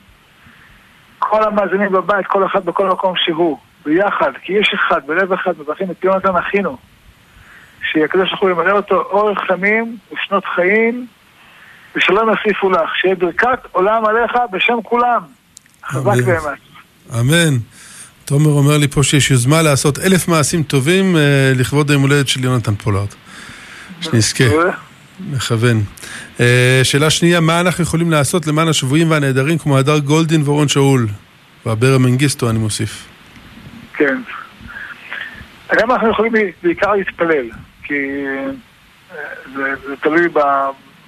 [1.19, 3.57] כל המאזינים בבית, כל אחד בכל מקום שהוא.
[3.85, 6.77] ביחד, כי יש אחד, בלב אחד, מברכים את יונתן אחינו.
[7.91, 11.07] שהקדוש ברוך הוא ימלא אותו אורך ימים ושנות חיים,
[11.95, 12.89] ושלום יוסיפו לך.
[13.01, 15.21] שיהיה ברכת עולם עליך בשם כולם.
[15.85, 16.59] חזק ואמץ.
[17.19, 17.57] אמן.
[18.25, 21.21] תומר אומר לי פה שיש יוזמה לעשות אלף מעשים טובים אה,
[21.55, 23.07] לכבוד היום הולדת של יונתן פולארד.
[24.01, 24.43] שנזכה.
[25.31, 25.83] מכוון.
[26.39, 31.07] אה, שאלה שנייה, מה אנחנו יכולים לעשות למען השבויים והנעדרים כמו הדר גולדין ואורון שאול?
[31.65, 33.07] ואברה מנגיסטו אני מוסיף.
[33.93, 34.21] כן.
[35.75, 36.33] גם אנחנו יכולים
[36.63, 37.49] בעיקר להתפלל,
[37.83, 39.17] כי אה,
[39.55, 40.27] זה, זה תלוי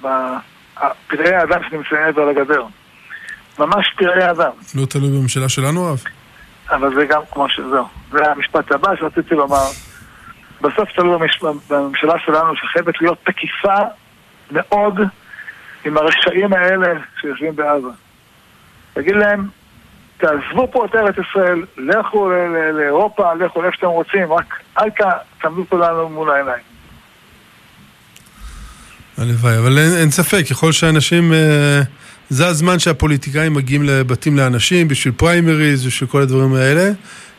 [0.00, 2.62] בפראי האדם שנמצאים מעבר לגדר.
[3.58, 4.50] ממש פראי האדם.
[4.74, 6.02] לא תלוי בממשלה שלנו, אב?
[6.70, 7.86] אבל זה גם כמו שזהו.
[8.10, 9.66] זה המשפט הבא שרציתי לומר.
[10.60, 11.28] בסוף תלוי
[11.70, 13.76] בממשלה שלנו שחייבת להיות תקיפה
[14.50, 15.00] מאוד
[15.84, 16.86] עם הרשעים האלה
[17.20, 17.88] שיושבים בעזה.
[18.94, 19.48] תגיד להם,
[20.16, 22.30] תעזבו פה את ארץ ישראל, לכו
[22.72, 24.90] לאירופה, לכו לאיפה שאתם רוצים, רק אל
[25.40, 26.62] תעמדו פה לנו מול העיניים.
[29.18, 31.32] הלוואי, אבל אין, אין ספק, ככל שאנשים...
[31.32, 31.80] אה,
[32.30, 36.90] זה הזמן שהפוליטיקאים מגיעים לבתים לאנשים בשביל פריימריז, בשביל כל הדברים האלה.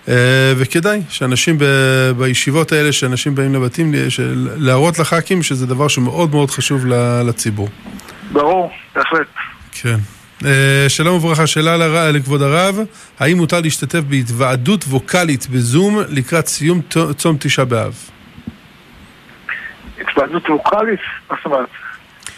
[0.07, 1.63] אה, וכדאי שאנשים ב,
[2.17, 3.91] בישיבות האלה, שאנשים באים לבתים,
[4.57, 6.85] להראות לח"כים שזה דבר שמאוד מאוד חשוב
[7.27, 7.69] לציבור.
[8.31, 9.27] ברור, בהחלט.
[9.71, 9.97] כן.
[10.45, 11.77] אה, שלום וברכה, שאלה.
[12.11, 12.79] לכבוד הרב,
[13.19, 16.81] האם מותר להשתתף בהתוועדות ווקאלית בזום לקראת סיום
[17.17, 17.93] צום תשעה באב?
[20.01, 20.99] התוועדות ווקאלית?
[21.29, 21.69] מה זאת אומרת?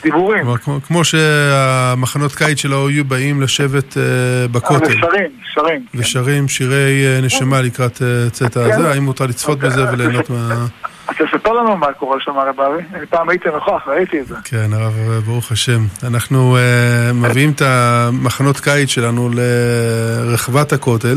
[0.03, 0.55] דיבורים.
[0.63, 4.85] כמו, כמו שהמחנות קיץ של ה-OU באים לשבת uh, בכותל.
[4.85, 5.85] ושרים, שרים.
[5.95, 8.59] ושרים שירי uh, נשמה לקראת uh, צאת כן.
[8.59, 10.65] הזה, האם מותר לצפות בזה וליהנות מה...
[11.07, 12.83] אז תספר לנו מה קורה שם, הרב אבי.
[12.93, 14.35] אני פעם הייתי נוכח, ראיתי את זה.
[14.43, 14.93] כן, הרב,
[15.25, 15.85] ברוך השם.
[16.03, 21.15] אנחנו uh, מביאים את המחנות קיץ שלנו לרחבת הכותל.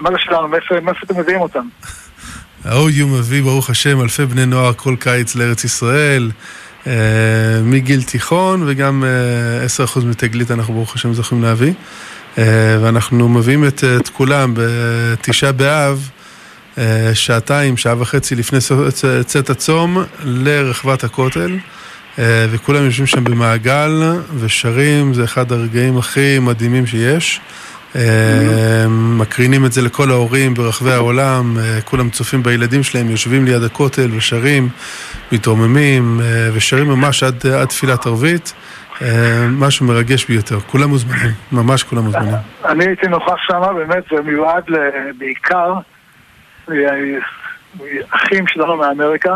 [0.00, 0.48] מה זה שלנו?
[0.48, 1.66] מאיפה אתם מביאים אותם?
[2.64, 6.30] ה-OU מביא, ברוך השם, אלפי בני נוער כל קיץ לארץ ישראל.
[6.86, 6.92] אה,
[7.62, 9.04] מגיל תיכון וגם
[9.96, 11.72] 10% אה, מתגלית אנחנו ברוך השם זוכים להביא.
[12.38, 12.44] אה,
[12.82, 16.10] ואנחנו מביאים את, את כולם בתשעה באב,
[17.14, 18.58] שעתיים, שעה וחצי לפני
[19.26, 21.58] צאת הצום, לרחבת הכותל.
[22.18, 24.02] וכולם יושבים שם במעגל
[24.38, 27.40] ושרים, זה אחד הרגעים הכי מדהימים שיש.
[28.90, 34.68] מקרינים את זה לכל ההורים ברחבי העולם, כולם צופים בילדים שלהם, יושבים ליד הכותל ושרים,
[35.32, 36.20] מתרוממים
[36.54, 38.54] ושרים ממש עד, עד תפילת ערבית.
[39.50, 42.34] משהו מרגש ביותר, כולם מוזמנים, ממש כולם מוזמנים.
[42.64, 44.64] אני הייתי נוכח שם, באמת זה מיועד
[45.18, 45.74] בעיקר
[48.10, 49.34] אחים שלנו מאמריקה,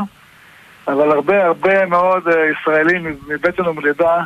[0.89, 4.17] אבל הרבה הרבה מאוד ישראלים מבטן ומלידה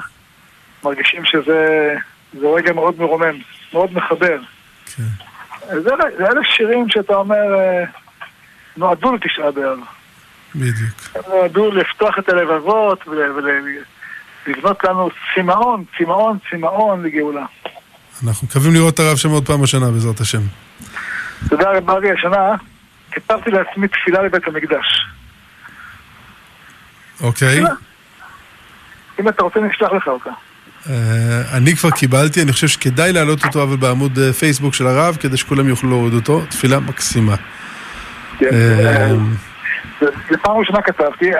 [0.84, 1.94] מרגישים שזה
[2.42, 3.34] רגע מאוד מרומם.
[3.72, 4.38] מאוד מחבר.
[4.96, 5.02] כן.
[5.66, 7.84] זה, זה אלה שירים שאתה אומר, אה,
[8.76, 9.78] נועדו לתשעה באב.
[10.54, 11.26] בדיוק.
[11.28, 17.44] נועדו לפתוח את הלבבות ולבנות לנו צמאון, צמאון, צמאון לגאולה.
[18.26, 20.40] אנחנו מקווים לראות את הרב שם עוד פעם השנה, בעזרת השם.
[21.48, 22.10] תודה רבה, אבי.
[22.10, 22.54] השנה
[23.10, 25.06] כתבתי לעצמי תפילה לבית המקדש.
[27.20, 27.60] אוקיי.
[29.20, 30.30] אם אתה רוצה, נשלח לך אותה.
[30.90, 35.16] אה, אני כבר קיבלתי, אני חושב שכדאי להעלות אותו אבל בעמוד אה, פייסבוק של הרב,
[35.20, 36.42] כדי שכולם יוכלו להוריד אותו.
[36.50, 37.34] תפילה מקסימה.
[38.38, 39.12] כן, אה,
[40.00, 41.30] זה פעם ראשונה כתבתי,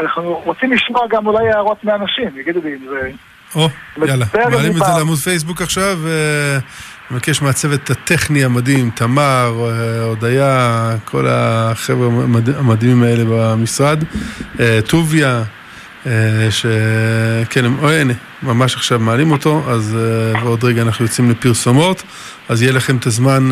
[0.00, 3.10] אנחנו רוצים לשמוע גם אולי הערות מאנשים, יגידו לי אם זה...
[3.54, 3.68] או,
[4.06, 5.98] יאללה, מעלים את זה לעמוד פייסבוק עכשיו,
[7.10, 12.06] מבקש מהצוות הטכני המדהים, תמר, אה, הודיה, כל החבר'ה
[12.58, 14.04] המדהימים האלה במשרד,
[14.60, 15.42] אה, טוביה, אה,
[16.50, 18.12] שכן, אוי, הנה,
[18.42, 19.96] ממש עכשיו מעלים אותו, אז
[20.42, 22.02] ועוד רגע אנחנו יוצאים לפרסומות,
[22.48, 23.50] אז יהיה לכם את הזמן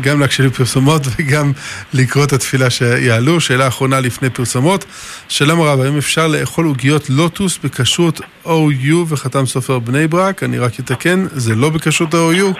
[0.00, 1.52] גם להקשיב לפרסומות וגם
[1.92, 3.40] לקרוא את התפילה שיעלו.
[3.40, 4.84] שאלה אחרונה לפני פרסומות,
[5.28, 10.42] שלום הרב, האם אפשר לאכול עוגיות לוטוס בכשרות OU וחתם סופר בני ברק?
[10.42, 12.58] אני רק אתקן, זה לא בכשרות ה-OU.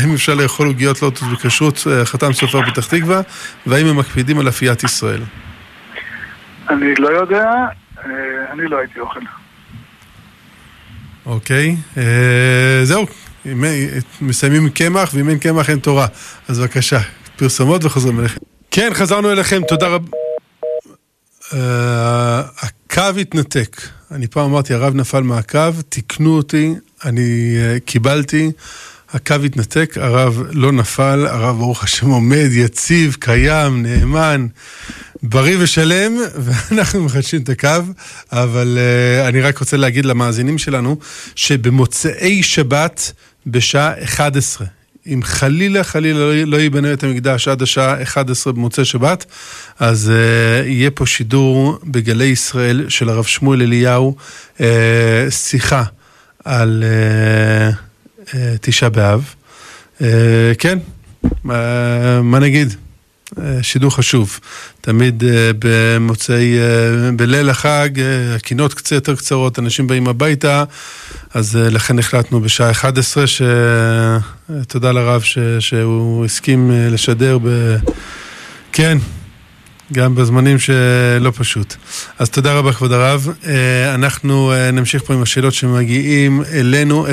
[0.00, 3.20] האם אפשר לאכול עוגיות לוטוס בכשרות חתם סופר פתח תקווה?
[3.66, 5.20] והאם הם מקפידים על אפיית ישראל?
[6.70, 7.44] אני לא יודע,
[8.52, 9.20] אני לא הייתי אוכל.
[11.26, 11.76] אוקיי,
[12.82, 13.06] זהו,
[14.20, 16.06] מסיימים עם קמח, ואם אין קמח אין תורה.
[16.48, 17.00] אז בבקשה,
[17.36, 18.40] פרסומות וחוזרים אליכם.
[18.70, 20.16] כן, חזרנו אליכם, תודה רבה.
[22.62, 23.80] הקו התנתק.
[24.10, 28.50] אני פעם אמרתי, הרב נפל מהקו, תיקנו אותי, אני קיבלתי.
[29.12, 34.46] הקו התנתק, הרב לא נפל, הרב ברוך השם עומד, יציב, קיים, נאמן,
[35.22, 37.68] בריא ושלם, ואנחנו מחדשים את הקו,
[38.32, 40.96] אבל uh, אני רק רוצה להגיד למאזינים שלנו,
[41.34, 43.12] שבמוצאי שבת
[43.46, 44.66] בשעה 11,
[45.06, 49.24] אם חלילה חלילה לא, לא ייבנה את המקדש עד השעה 11 במוצאי שבת,
[49.78, 54.16] אז uh, יהיה פה שידור בגלי ישראל של הרב שמואל אליהו,
[54.58, 54.60] uh,
[55.30, 55.84] שיחה
[56.44, 56.84] על...
[57.72, 57.87] Uh,
[58.60, 59.34] תשעה באב.
[60.02, 60.78] אה, כן,
[61.44, 62.74] מה נגיד?
[63.38, 64.40] אה, שידור חשוב.
[64.80, 65.24] תמיד
[65.58, 66.58] במוצאי,
[67.16, 67.88] בליל החג,
[68.36, 70.64] הקינות קצת יותר קצרות, אנשים באים הביתה,
[71.34, 75.38] אז לכן החלטנו בשעה 11, שתודה לרב ש...
[75.60, 77.76] שהוא הסכים לשדר ב...
[78.72, 78.98] כן,
[79.92, 81.74] גם בזמנים שלא פשוט.
[82.18, 83.28] אז תודה רבה, כבוד הרב.
[83.46, 87.10] אה, אנחנו אה, נמשיך פה עם השאלות שמגיעים אלינו, 072-322-9494,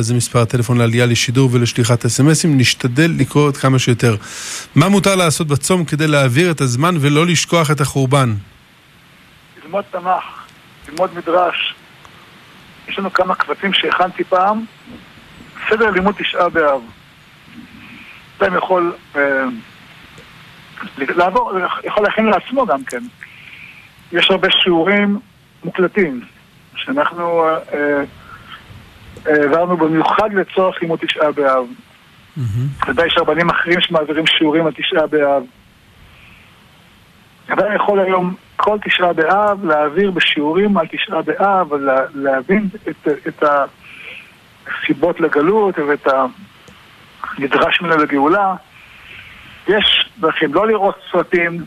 [0.00, 2.58] זה מספר הטלפון לעלייה לשידור ולשליחת אסמסים.
[2.58, 4.16] נשתדל לקרוא עוד כמה שיותר.
[4.74, 8.34] מה מותר לעשות בצום כדי להעביר את הזמן ולא לשכוח את החורבן?
[9.64, 10.24] ללמוד תנ"ך,
[10.88, 11.74] ללמוד מדרש.
[12.88, 14.64] יש לנו כמה קבצים שהכנתי פעם.
[15.70, 16.80] סדר לימוד תשעה באב.
[18.38, 19.44] אדם יכול אה,
[20.98, 21.52] לעבור,
[21.84, 23.02] יכול להכין לעצמו גם כן.
[24.12, 25.18] יש הרבה שיעורים
[25.64, 26.20] מוקלטים,
[26.76, 28.02] שאנחנו אה, אה,
[29.26, 31.66] העברנו במיוחד לצורך לימוד תשעה באב.
[32.88, 35.42] ודאי יש רבנים אחרים שמעבירים שיעורים על תשעה באב.
[37.48, 41.72] אדם יכול היום כל תשעה באב להעביר בשיעורים על תשעה באב,
[42.14, 43.44] להבין את, את
[44.66, 46.06] הסיבות לגלות ואת.
[47.38, 48.54] נדרש ממנו לגאולה.
[49.68, 51.64] יש דרכים לא לראות סרטים,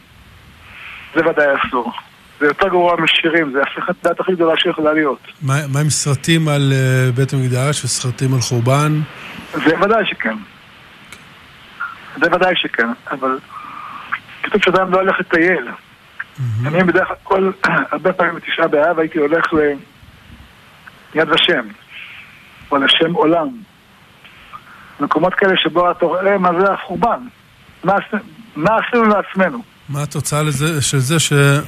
[1.16, 1.92] זה ודאי אסור.
[2.40, 5.20] זה יותר גרוע משירים, זה הפכת דת הכי גדולה שיכולה להיות.
[5.42, 9.02] מה, מה עם סרטים על uh, בית המקדש וסרטים על חורבן?
[9.54, 10.36] זה ודאי שכן.
[12.22, 13.40] זה ודאי שכן, אבל
[14.44, 15.68] כתוב שאדם לא הולך לטייל.
[15.68, 16.68] Mm-hmm.
[16.68, 17.52] אני בדרך כלל,
[17.92, 19.46] הרבה פעמים בתשעה באב הייתי הולך
[21.14, 21.68] ליד ושם,
[22.72, 23.48] או לשם עולם.
[25.02, 27.20] מקומות כאלה שבו אתה רואה מה זה החורבן.
[27.84, 27.94] מה,
[28.56, 29.62] מה עשינו לעצמנו?
[29.90, 31.64] מה התוצאה לזה, של זה שאין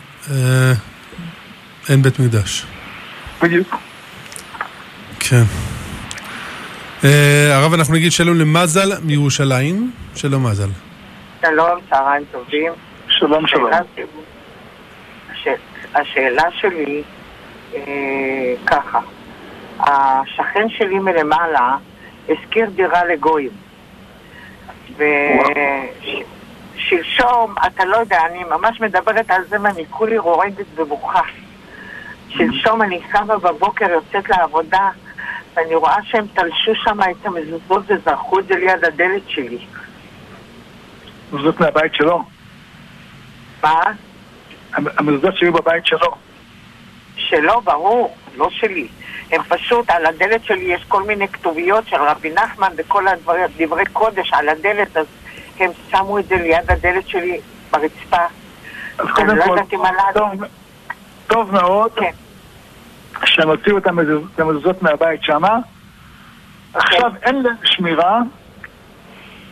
[1.89, 2.65] אה, בית מקדש?
[3.41, 3.75] בדיוק.
[5.19, 5.43] כן.
[7.03, 9.91] אה, הרב, אנחנו נגיד שלום למזל מירושלים.
[10.15, 10.69] שלום מזל.
[11.41, 12.71] שלום, צהריים טובים.
[13.07, 13.71] שלום, שלום.
[15.95, 17.03] השאלה שלי
[17.75, 17.81] אה,
[18.65, 18.99] ככה,
[19.79, 21.77] השכן שלי מלמעלה
[22.29, 23.51] השכיר דירה לגויים.
[26.75, 31.21] ושלשום, אתה לא יודע, אני ממש מדברת על זה ואני כולי רועדת ובוכה.
[32.29, 34.89] שלשום אני קמה בבוקר, יוצאת לעבודה,
[35.55, 39.65] ואני רואה שהם תלשו שם את המזוזות וזרחו את זה ליד הדלת שלי.
[41.33, 42.23] מזוזות מהבית שלו?
[43.63, 43.81] מה?
[44.73, 46.15] המזוזות שהיו בבית שלו.
[47.15, 48.87] שלו, ברור, לא שלי.
[49.31, 54.33] הם פשוט, על הדלת שלי יש כל מיני כתוביות של רבי נחמן וכל הדברי קודש
[54.33, 55.05] על הדלת, אז
[55.59, 57.39] הם שמו את זה ליד הדלת שלי
[57.71, 58.25] ברצפה.
[58.97, 59.57] אז קודם לא כל,
[61.27, 62.11] טוב מאוד, כן.
[63.25, 63.87] שהם הוציאו את
[64.39, 65.57] המזוזות מהבית שמה,
[66.73, 67.17] עכשיו כן.
[67.23, 68.19] אין להם שמירה,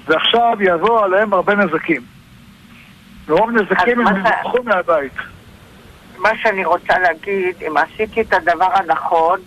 [0.07, 2.01] ועכשיו יבואו עליהם הרבה נזקים.
[3.27, 5.13] מרוב נזקים הם יברחו מהבית.
[6.22, 9.39] מה שאני רוצה להגיד, אם עשיתי את הדבר הנכון,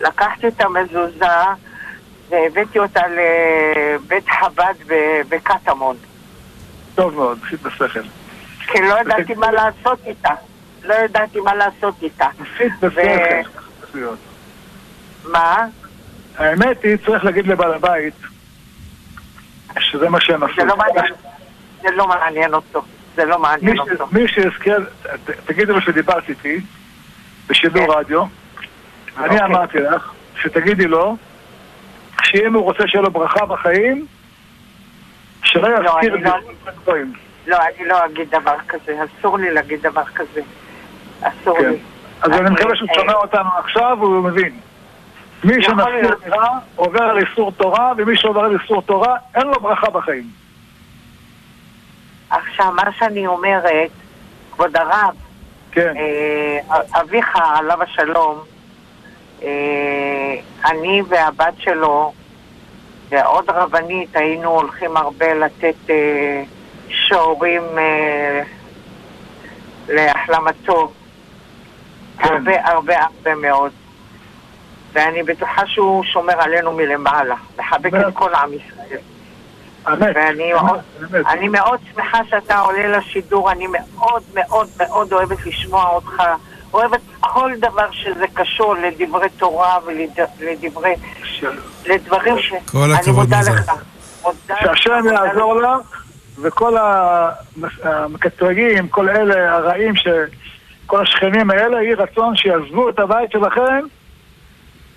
[0.00, 1.26] לקחתי את המזוזה
[2.28, 4.74] והבאתי אותה לבית חב"ד
[5.28, 5.96] בקטמון.
[6.94, 8.02] טוב מאוד, עשית בשכל.
[8.58, 10.34] כי לא ידעתי מה לעשות איתה.
[10.84, 12.26] לא ידעתי מה לעשות איתה.
[12.80, 14.14] בשכל.
[15.24, 15.66] מה?
[16.38, 18.14] האמת היא, צריך להגיד לבעל הבית
[19.78, 20.54] שזה מה שהם עשו.
[20.54, 21.14] זה לא מעניין,
[21.82, 22.82] זה לא מעניין אותו.
[23.16, 24.06] זה לא מעניין אותו.
[24.12, 26.60] מי שהזכיר, ת- תגידי לו שדיברתי איתי
[27.48, 27.98] בשידור כן.
[27.98, 28.22] רדיו,
[29.18, 29.44] אני אוקיי.
[29.44, 31.16] אמרתי לך שתגידי לו
[32.22, 34.06] שאם הוא רוצה שיהיה לו ברכה בחיים,
[35.44, 36.20] שלא לא, יזכיר את
[36.86, 36.94] לא-.
[37.46, 38.96] לא, אני לא אגיד דבר כזה.
[39.18, 40.40] אסור לי להגיד דבר כזה.
[41.22, 41.68] אסור כן.
[41.70, 41.76] לי.
[42.22, 44.58] אז אני מקווה שהוא אה, שומע אותנו עכשיו והוא מבין.
[45.44, 46.16] מי שמזכיר.
[46.24, 46.46] מילה
[46.76, 50.24] עובר על איסור תורה, ומי שעובר על איסור תורה, אין לו ברכה בחיים.
[52.32, 53.90] עכשיו, מה שאני אומרת,
[54.52, 55.14] כבוד הרב,
[55.72, 55.94] כן.
[55.96, 58.38] אה, אביך, עליו השלום,
[59.42, 62.12] אה, אני והבת שלו
[63.08, 66.42] ועוד רבנית היינו הולכים הרבה לתת אה,
[66.88, 68.42] שיעורים אה,
[69.88, 70.92] להחלמתו.
[72.18, 72.34] כן.
[72.34, 73.72] הרבה הרבה הרבה מאוד.
[74.92, 79.11] ואני בטוחה שהוא שומר עלינו מלמעלה, מחבק את כל עם ישראל.
[79.86, 80.80] ואני מאוד,
[81.14, 81.26] אמת.
[81.26, 86.22] אני מאוד שמחה שאתה עולה לשידור, אני מאוד מאוד מאוד אוהבת לשמוע אותך,
[86.74, 90.94] אוהבת כל דבר שזה קשור לדברי תורה ולדברי,
[91.86, 92.52] לדברים ש...
[92.72, 93.28] כל אני הכבוד.
[93.28, 93.72] לך.
[94.22, 96.02] מודה לך, שהשם יעזור לך,
[96.42, 96.76] וכל
[97.82, 100.08] המקטרגים, כל אלה הרעים, ש...
[100.86, 103.80] כל השכנים האלה, יהי רצון שיעזבו את הבית שלכם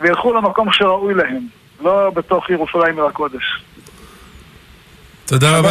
[0.01, 1.47] וילכו למקום שראוי להם,
[1.81, 3.63] לא בתוך ירושלים עיר הקודש.
[5.27, 5.69] תודה רבה.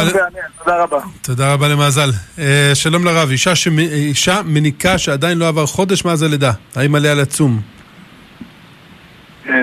[0.57, 0.99] תודה רבה.
[1.21, 2.09] תודה רבה למזל.
[2.39, 3.79] אה, שלום לרב, אישה, שמ...
[3.79, 7.61] אישה מניקה שעדיין לא עבר חודש מאז הלידה, האם עליה לצום?
[9.49, 9.53] אה,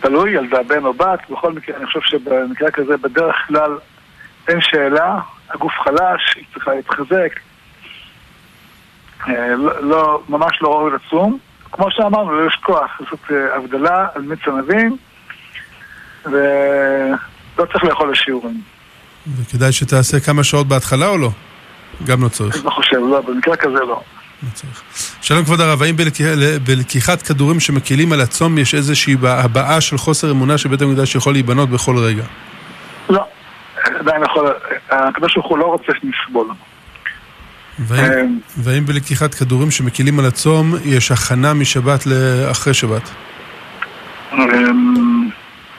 [0.00, 3.78] תלוי, ילדה בן או בת, בכל מקרה, אני חושב שבמקרה כזה בדרך כלל
[4.48, 5.18] אין שאלה,
[5.50, 7.40] הגוף חלש, היא צריכה להתחזק,
[9.28, 11.38] אה, לא, לא, ממש לא ראוי לצום.
[11.72, 13.20] כמו שאמרנו, לא יש כוח לעשות
[13.56, 14.96] הבדלה על מיץ ענבים,
[17.60, 18.60] ולא צריך לאכול לשיעורים.
[19.36, 21.30] וכדאי שתעשה כמה שעות בהתחלה או לא?
[22.04, 22.56] גם לא צריך.
[22.56, 23.86] אני לא חושב, לא, במקרה כזה לא.
[24.42, 24.48] לא.
[25.20, 26.28] שלום כבוד הרב, האם בלקיח,
[26.64, 31.70] בלקיחת כדורים שמקילים על הצום יש איזושהי הבעה של חוסר אמונה שבית המקדש יכול להיבנות
[31.70, 32.22] בכל רגע?
[33.10, 33.24] לא,
[33.84, 34.52] עדיין יכול,
[34.90, 36.48] הקדוש ברוך הוא לא רוצה שנסבול.
[37.78, 43.10] והאם, אה, בלקיחת כדורים שמקילים על הצום יש הכנה משבת לאחרי שבת?
[44.32, 45.28] אמ,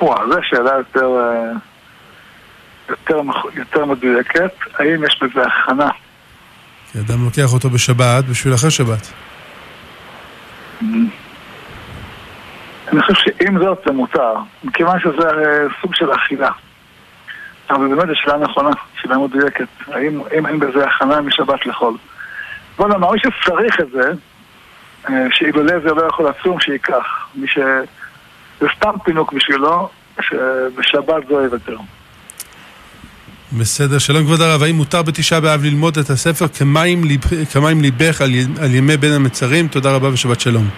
[0.01, 1.70] וואו, זו שאלה יותר, אה,
[2.91, 3.21] יותר,
[3.55, 4.51] יותר מדויקת.
[4.73, 5.89] האם יש בזה הכנה?
[6.91, 9.11] כי אדם לוקח אותו בשבת בשביל אחרי שבת.
[12.87, 14.33] אני חושב שאם זאת זה מותר,
[14.63, 16.49] מכיוון שזה אה, סוג של אכילה.
[17.69, 18.69] אבל באמת זו שאלה נכונה,
[19.01, 19.67] שאלה מדויקת.
[19.87, 21.97] האם, האם אין בזה הכנה משבת לחול?
[22.77, 24.11] בוא נאמר, מי שצריך את זה,
[25.09, 27.27] אה, שאילולא זה לא יכול לצום, שייקח.
[27.35, 27.57] מי ש...
[28.59, 29.89] זה סתם פינוק בשבילו,
[30.21, 31.77] שבשבת זו יוותר.
[33.59, 37.21] בסדר, שלום כבוד הרב, האם מותר בתשעה באב ללמוד את הספר כמים, ליב,
[37.53, 39.67] כמים ליבך על, י- על ימי בין המצרים?
[39.67, 40.69] תודה רבה ושבת שלום.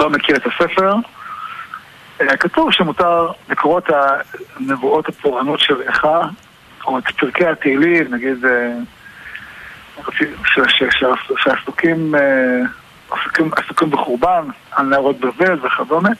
[0.00, 0.94] לא מכיר את הספר.
[2.20, 3.90] אה, כתוב שמותר לקרוא את
[4.56, 6.20] הנבואות הפורענות של איכה,
[6.86, 8.72] או את פרקי התהילים, נגיד, אה,
[11.36, 16.10] שעסוקים אה, בחורבן, על נערות בבל וכדומה.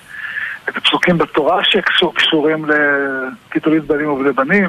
[0.68, 4.60] את הפסוקים בתורה שקשורים לקיתולית בנים ובני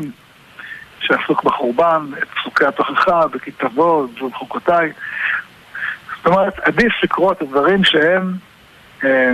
[1.03, 4.91] שעסוק בחורבן, את פסוקי התוכחה, בכי תבוא, זון חוקותיי.
[6.17, 8.33] זאת אומרת, עדיף לקרוא את הדברים שהם
[9.03, 9.31] אה,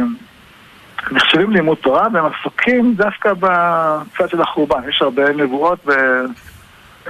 [1.11, 4.89] נחשבים לימוד תורה, והם עסוקים דווקא בצד של החורבן.
[4.89, 5.91] יש הרבה נבואות ב...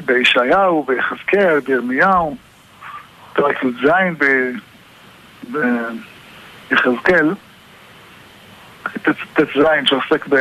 [0.06, 2.36] בישעיהו, ביחזקאל, בירמיהו,
[3.34, 3.90] פרק י"ז
[6.70, 7.34] ביחזקאל,
[9.34, 10.36] ט"ז שעוסק ב...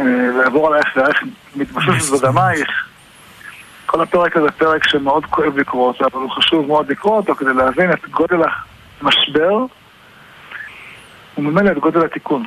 [0.00, 0.04] אה,
[0.38, 1.22] לעבור עלייך ואיך
[1.56, 2.89] מתבססת בדמייך.
[3.90, 7.54] כל הפרק הזה פרק שמאוד כואב לקרוא אותו, אבל הוא חשוב מאוד לקרוא אותו כדי
[7.54, 8.36] להבין את גודל
[9.00, 9.64] המשבר
[11.38, 12.44] וממילא את גודל התיקון.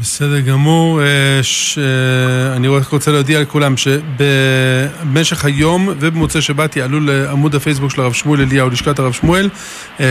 [0.00, 1.78] בסדר גמור, אה, ש...
[1.78, 8.12] אה, אני רק רוצה להודיע לכולם שבמשך היום ובמוצאי שבת יעלו לעמוד הפייסבוק של הרב
[8.12, 9.48] שמואל אליהו, לשכת הרב שמואל,
[10.00, 10.06] אה,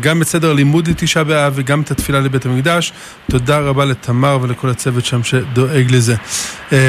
[0.00, 2.92] גם את סדר הלימוד לתשעה באב וגם את התפילה לבית המקדש.
[3.30, 6.14] תודה רבה לתמר ולכל הצוות שם שדואג לזה.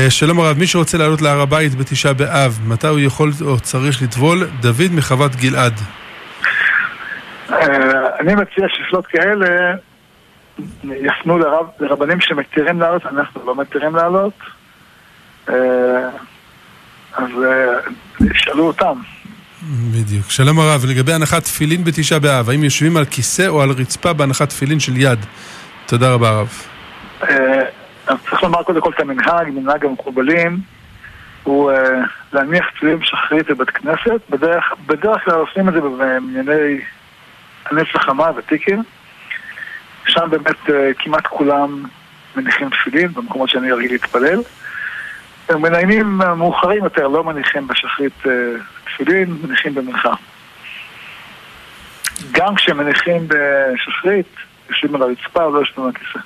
[0.09, 4.47] שלום הרב, מי שרוצה לעלות להר הבית בתשעה באב, מתי הוא יכול או צריך לטבול?
[4.61, 5.73] דוד מחוות גלעד.
[8.19, 9.75] אני מציע ששאלות כאלה
[10.83, 14.33] יפנו לרב, לרבנים שמתירים לעלות, אנחנו לא מתירים לעלות.
[15.49, 15.55] אה,
[17.13, 18.93] אז אה, ישאלו אותם.
[19.91, 20.29] בדיוק.
[20.29, 24.49] שלום הרב, לגבי הנחת תפילין בתשעה באב, האם יושבים על כיסא או על רצפה בהנחת
[24.49, 25.19] תפילין של יד?
[25.85, 26.49] תודה רבה הרב.
[27.23, 27.63] אה,
[28.07, 30.59] אז צריך לומר קודם כל את המנהג, מנהג המקובלים,
[31.43, 31.71] הוא
[32.33, 34.21] להניח תפילין שחרית בבית כנסת.
[34.29, 36.79] בדרך, בדרך כלל עושים את זה במנייני
[37.65, 38.83] הנץ החמה ותיקים.
[40.11, 41.83] שם באמת אה, כמעט כולם
[42.35, 44.41] מניחים תפילין, במקומות שאני רגיל להתפלל.
[45.51, 48.23] מניינים מאוחרים יותר לא מניחים בשחרית
[48.85, 50.13] תפילין, מניחים במנחה.
[52.31, 54.35] גם כשמניחים בשחרית,
[54.69, 56.19] יושבים על הרצפה או לא יושבים על הכיסא.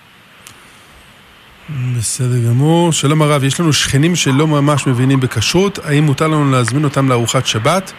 [1.97, 2.91] בסדר גמור.
[2.91, 7.45] שלום הרב, יש לנו שכנים שלא ממש מבינים בכשרות, האם מותר לנו להזמין אותם לארוחת
[7.45, 7.93] שבת?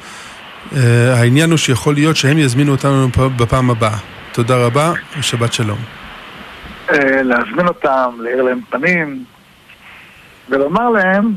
[0.72, 0.76] Uh,
[1.16, 3.99] העניין הוא שיכול להיות שהם יזמינו אותנו בפעם הבאה.
[4.37, 5.78] תודה רבה ושבת שלום.
[6.89, 9.24] Uh, להזמין אותם, להאיר להם פנים,
[10.49, 11.32] ולומר להם,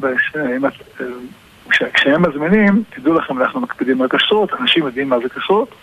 [1.94, 5.76] כשהם מזמינים, תדעו לכם, אנחנו מקפידים על כשרות, אנשים יודעים מה זה כשרות.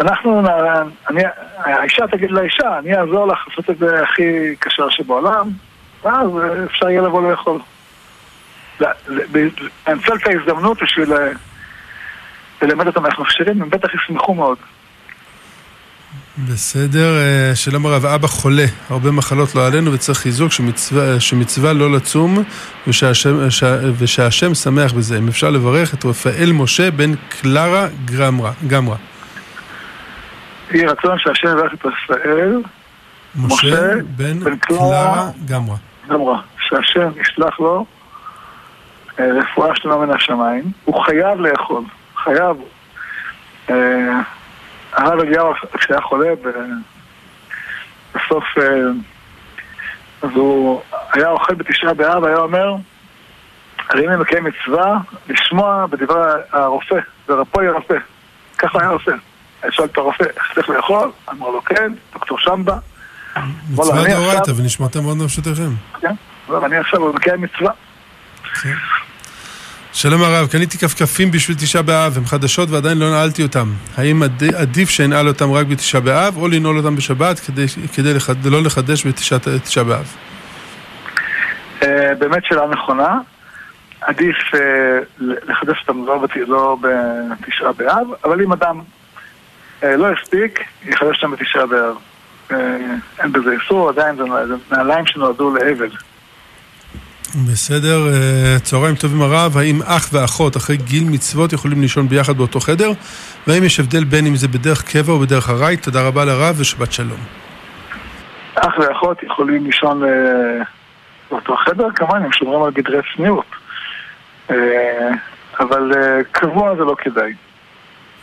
[0.00, 0.42] אנחנו,
[1.10, 1.22] אני,
[1.56, 5.48] האישה תגיד לאישה, אני אעזור לך לעשות את זה הכי קשר שבעולם,
[6.04, 6.30] ואז
[6.64, 7.60] אפשר יהיה לבוא לאכול.
[9.88, 11.30] אנצל את ההזדמנות בשביל אה,
[12.62, 14.58] ללמד אותם איך מכשירים, הם בטח ישמחו מאוד.
[16.46, 21.92] בסדר, אה, שלום הרב, אבא חולה, הרבה מחלות לא עלינו וצריך חיזוק שמצווה, שמצווה לא
[21.92, 22.38] לצום
[22.86, 23.36] ושהשם,
[23.98, 25.18] ושהשם שמח בזה.
[25.18, 27.86] אם אפשר לברך את רפאל משה בן קלרה
[28.18, 28.52] גמרה.
[28.66, 28.96] גמרה.
[30.70, 32.62] יהי רצון שהשם יברך את רפאל
[33.36, 35.76] משה בן, בן קלרה גמרה.
[36.08, 36.40] גמרה.
[36.68, 37.86] שהשם ישלח לו
[39.20, 40.64] אה, רפואה שלמה מן השמיים.
[40.84, 41.84] הוא חייב לאכול,
[42.16, 42.56] חייב.
[44.92, 46.28] הרב אליהו, כשהיה חולה,
[48.14, 48.62] בסוף, אה,
[50.22, 50.82] אז הוא
[51.12, 52.74] היה אוכל בתשעה באב, היה אומר,
[53.88, 57.96] הרי אם אני מקיים מצווה, לשמוע בדברי הרופא, ורפוא ירפא.
[58.58, 59.12] ככה היה עושה.
[59.62, 61.10] היה שואל את הרופא, איך צריך לאכול?
[61.30, 62.76] אמר לו, כן, דוקטור שמבה.
[63.70, 65.70] מצווה דאורייתא, ונשמעתם מאוד נפשותיכם.
[66.00, 66.14] כן,
[66.48, 67.72] ואני עכשיו מקיים מצווה.
[69.92, 73.68] שלום הרב, קניתי כפכפים בשביל תשעה באב, הם חדשות ועדיין לא נעלתי אותם.
[73.96, 74.22] האם
[74.56, 77.64] עדיף שאנעל אותם רק בתשעה באב, או לנעול אותם בשבת כדי,
[77.94, 80.16] כדי לחד, לא לחדש בתשעה באב?
[81.82, 83.18] אה, באמת שאלה נכונה.
[84.00, 84.58] עדיף uh,
[85.20, 88.80] לחדש אותם לא, לא בתשעה באב, אבל אם אדם
[89.80, 91.96] uh, לא יספיק, יחדש אותם בתשעה באב.
[93.18, 94.24] אין בזה איסור, עדיין זה
[94.70, 95.90] נעליים שנועדו לאבל.
[97.34, 102.60] בסדר, אה, צהריים טובים הרב, האם אח ואחות אחרי גיל מצוות יכולים לישון ביחד באותו
[102.60, 102.90] חדר?
[103.46, 105.76] והאם יש הבדל בין אם זה בדרך קבע או בדרך ארעי?
[105.76, 107.18] תודה רבה לרב ושבת שלום.
[108.54, 110.08] אח ואחות יכולים לישון אה,
[111.30, 113.46] באותו חדר, כמובן הם שומרים על גדרי צניעות.
[114.50, 114.56] אה,
[115.60, 115.92] אבל
[116.32, 117.32] קבוע זה לא כדאי.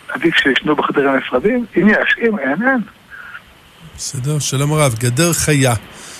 [0.10, 2.82] עדיף שישנו בחדרים נפרדים, אם יש, אם אין, אין.
[3.96, 5.74] בסדר, שלום הרב, גדר חיה.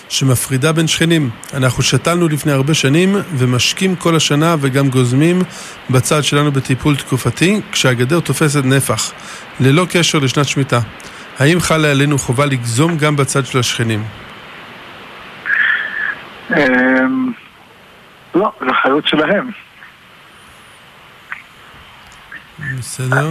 [0.10, 1.30] שמפרידה בין שכנים.
[1.54, 5.42] אנחנו שתלנו לפני הרבה שנים ומשקים כל השנה וגם גוזמים
[5.90, 9.12] בצד שלנו בטיפול תקופתי כשהגדר תופסת נפח,
[9.60, 10.80] ללא קשר לשנת שמיטה.
[11.40, 14.04] האם חלה עלינו חובה לגזום גם בצד של השכנים?
[16.52, 17.32] אמ,
[18.36, 19.52] לא, זו אחריות שלהם.
[22.78, 23.30] בסדר.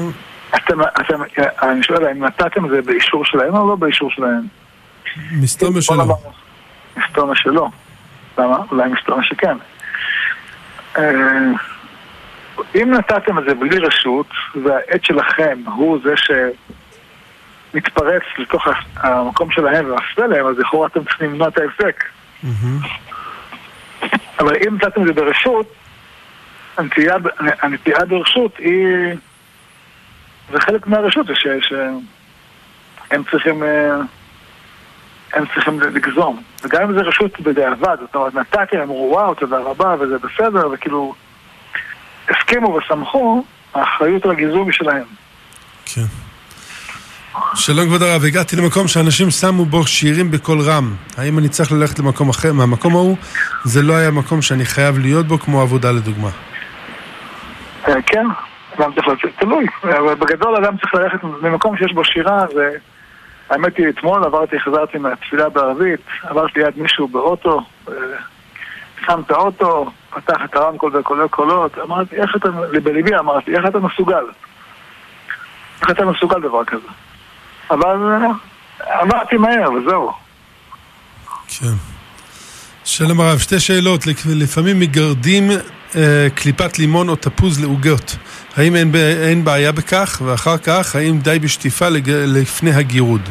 [0.55, 1.23] אתם, אתם,
[1.63, 4.43] אני שואל, האם נתתם זה באישור שלהם או לא באישור שלהם?
[5.33, 6.17] מסתום שלא.
[6.97, 7.69] מסתומה שלא.
[8.39, 8.57] למה?
[8.71, 9.57] אולי מסתומה שכן.
[10.99, 11.03] אה,
[12.75, 14.27] אם נתתם את זה בלי רשות,
[14.65, 16.15] והעט שלכם הוא זה
[17.73, 18.67] שמתפרץ לתוך
[18.97, 22.05] המקום שלהם ומפריע להם, אז לכאורה אתם צריכים למנוע את ההפסק.
[24.39, 25.75] אבל אם נתתם את זה ברשות,
[27.63, 29.15] הנטייה ברשות היא...
[30.53, 31.27] זה חלק מהרשות,
[31.61, 33.63] שהם צריכים...
[35.35, 36.43] הם צריכים לגזום.
[36.63, 41.15] וגם אם זה רשות בדיעבד, זאת אומרת, נתתי, אמרו וואו, תודה רבה, וזה בסדר, וכאילו,
[42.29, 45.05] הסכימו ושמחו, האחריות על הגיזום היא שלהם.
[45.87, 46.03] כן.
[47.55, 50.95] שלום כבוד הרב, הגעתי למקום שאנשים שמו בו שירים בקול רם.
[51.19, 53.17] האם אני צריך ללכת למקום אחר מהמקום ההוא?
[53.65, 56.29] זה לא היה מקום שאני חייב להיות בו, כמו עבודה לדוגמה.
[57.89, 58.27] אה, כן,
[58.79, 59.67] אדם צריך לצאת, תלוי.
[60.19, 62.71] בגדול אדם צריך ללכת למקום שיש בו שירה, זה...
[63.51, 67.95] האמת היא, אתמול עברתי, חזרתי מהתפילה בערבית, עברתי ליד מישהו באוטו, אה,
[69.07, 72.49] שם את האוטו, פתח את הרמקול וקולי קולות, אמרתי, איך אתה,
[72.83, 74.25] בליבי אמרתי, איך אתה מסוגל?
[75.83, 76.89] איך אתה מסוגל דבר כזה?
[77.71, 80.13] אבל אה, עברתי מהר, וזהו.
[81.49, 81.67] כן.
[82.85, 84.01] שלום הרב, שתי שאלות.
[84.27, 85.51] לפעמים מגרדים
[85.97, 88.17] אה, קליפת לימון או תפוז לעוגות.
[88.57, 88.93] האם אין,
[89.23, 90.23] אין בעיה בכך?
[90.25, 92.11] ואחר כך, האם די בשטיפה לג...
[92.11, 93.29] לפני הגירוד?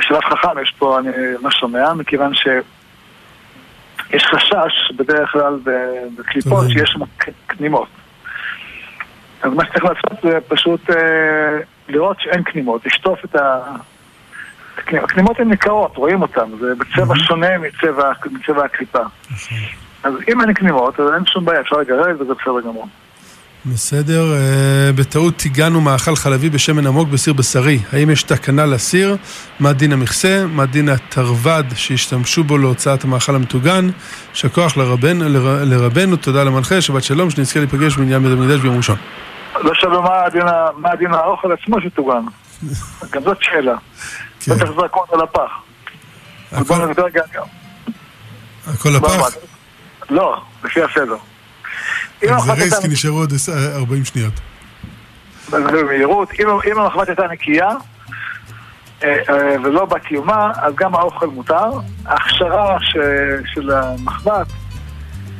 [0.00, 1.10] שאלת חכם יש פה, אני
[1.42, 5.58] לא שומע, מכיוון שיש חשש בדרך כלל
[6.18, 7.00] בקליפות שיש שם
[7.48, 7.88] כנימות.
[9.42, 10.96] אז מה שצריך לעשות זה פשוט אה,
[11.88, 13.60] לראות שאין כנימות, לשטוף את ה...
[14.86, 19.02] הכנימות הן ניכרות, רואים אותן, זה בצבע שונה מצבע, מצבע הקליפה.
[20.06, 22.86] אז אם אין כנימות, אז אין שום בעיה, אפשר לגרד וזה בסדר גמור.
[23.66, 27.78] בסדר, אה, בטעות טיגנו מאכל חלבי בשמן עמוק בסיר בשרי.
[27.92, 29.16] האם יש תקנה לסיר?
[29.60, 30.44] מה דין המכסה?
[30.48, 33.88] מה דין התרווד שהשתמשו בו להוצאת המאכל המטוגן?
[34.32, 35.24] שכוח לרבנו,
[35.64, 38.96] לרבנו, תודה למנחה, שבת שלום, שנזכה להיפגש בעניין בית המקדש ביום ראשון.
[39.60, 40.02] לא שאלו
[40.76, 42.22] מה הדין האוכל עצמו שטוגן.
[43.12, 43.74] גם זאת שאלה.
[44.40, 44.52] כן.
[44.54, 45.50] בטח זרקו אותו לפח.
[48.66, 49.55] הכל לפח?
[50.10, 51.16] לא, לפי הסדר.
[52.20, 53.32] זה רייס כי נשארו עוד
[53.74, 54.32] 40 שניות.
[55.50, 57.68] במהירות, אם המחבת הייתה נקייה
[59.04, 61.70] אה, אה, ולא בת יומה, אז גם האוכל מותר.
[62.06, 62.76] ההכשרה
[63.54, 64.46] של המחבת,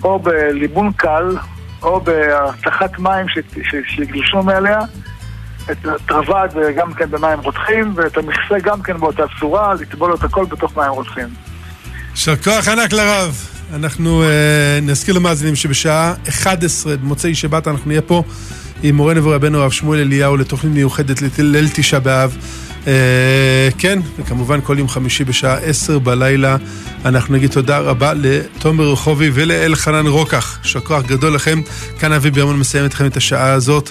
[0.04, 1.36] או בליבון קל,
[1.82, 3.26] או בהרתחת מים
[3.84, 4.80] שיגלשו מעליה,
[5.70, 10.44] את התרווד גם כן במים רותחים, ואת המכסה גם כן באותה צורה, לטבול את הכל
[10.44, 11.28] בתוך מים רותחים.
[12.16, 13.46] יישר כוח ענק לרב.
[13.74, 14.26] אנחנו uh,
[14.84, 18.22] נזכיר למאזינים שבשעה 11 במוצאי שבת אנחנו נהיה פה
[18.82, 22.36] עם מורנו ורבנו הרב שמואל אליהו לתוכנית מיוחדת לליל תשעה באב.
[22.84, 22.88] Uh,
[23.78, 26.56] כן, וכמובן כל יום חמישי בשעה 10 בלילה
[27.04, 30.58] אנחנו נגיד תודה רבה לתומר רחובי ולאלחנן רוקח.
[30.64, 31.60] יישר כוח גדול לכם.
[31.98, 33.90] כאן אבי בירמון מסיים אתכם את השעה הזאת.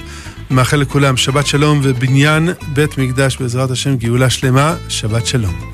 [0.52, 4.76] מאחל לכולם שבת שלום ובניין בית מקדש בעזרת השם גאולה שלמה.
[4.90, 5.72] שבת שלום.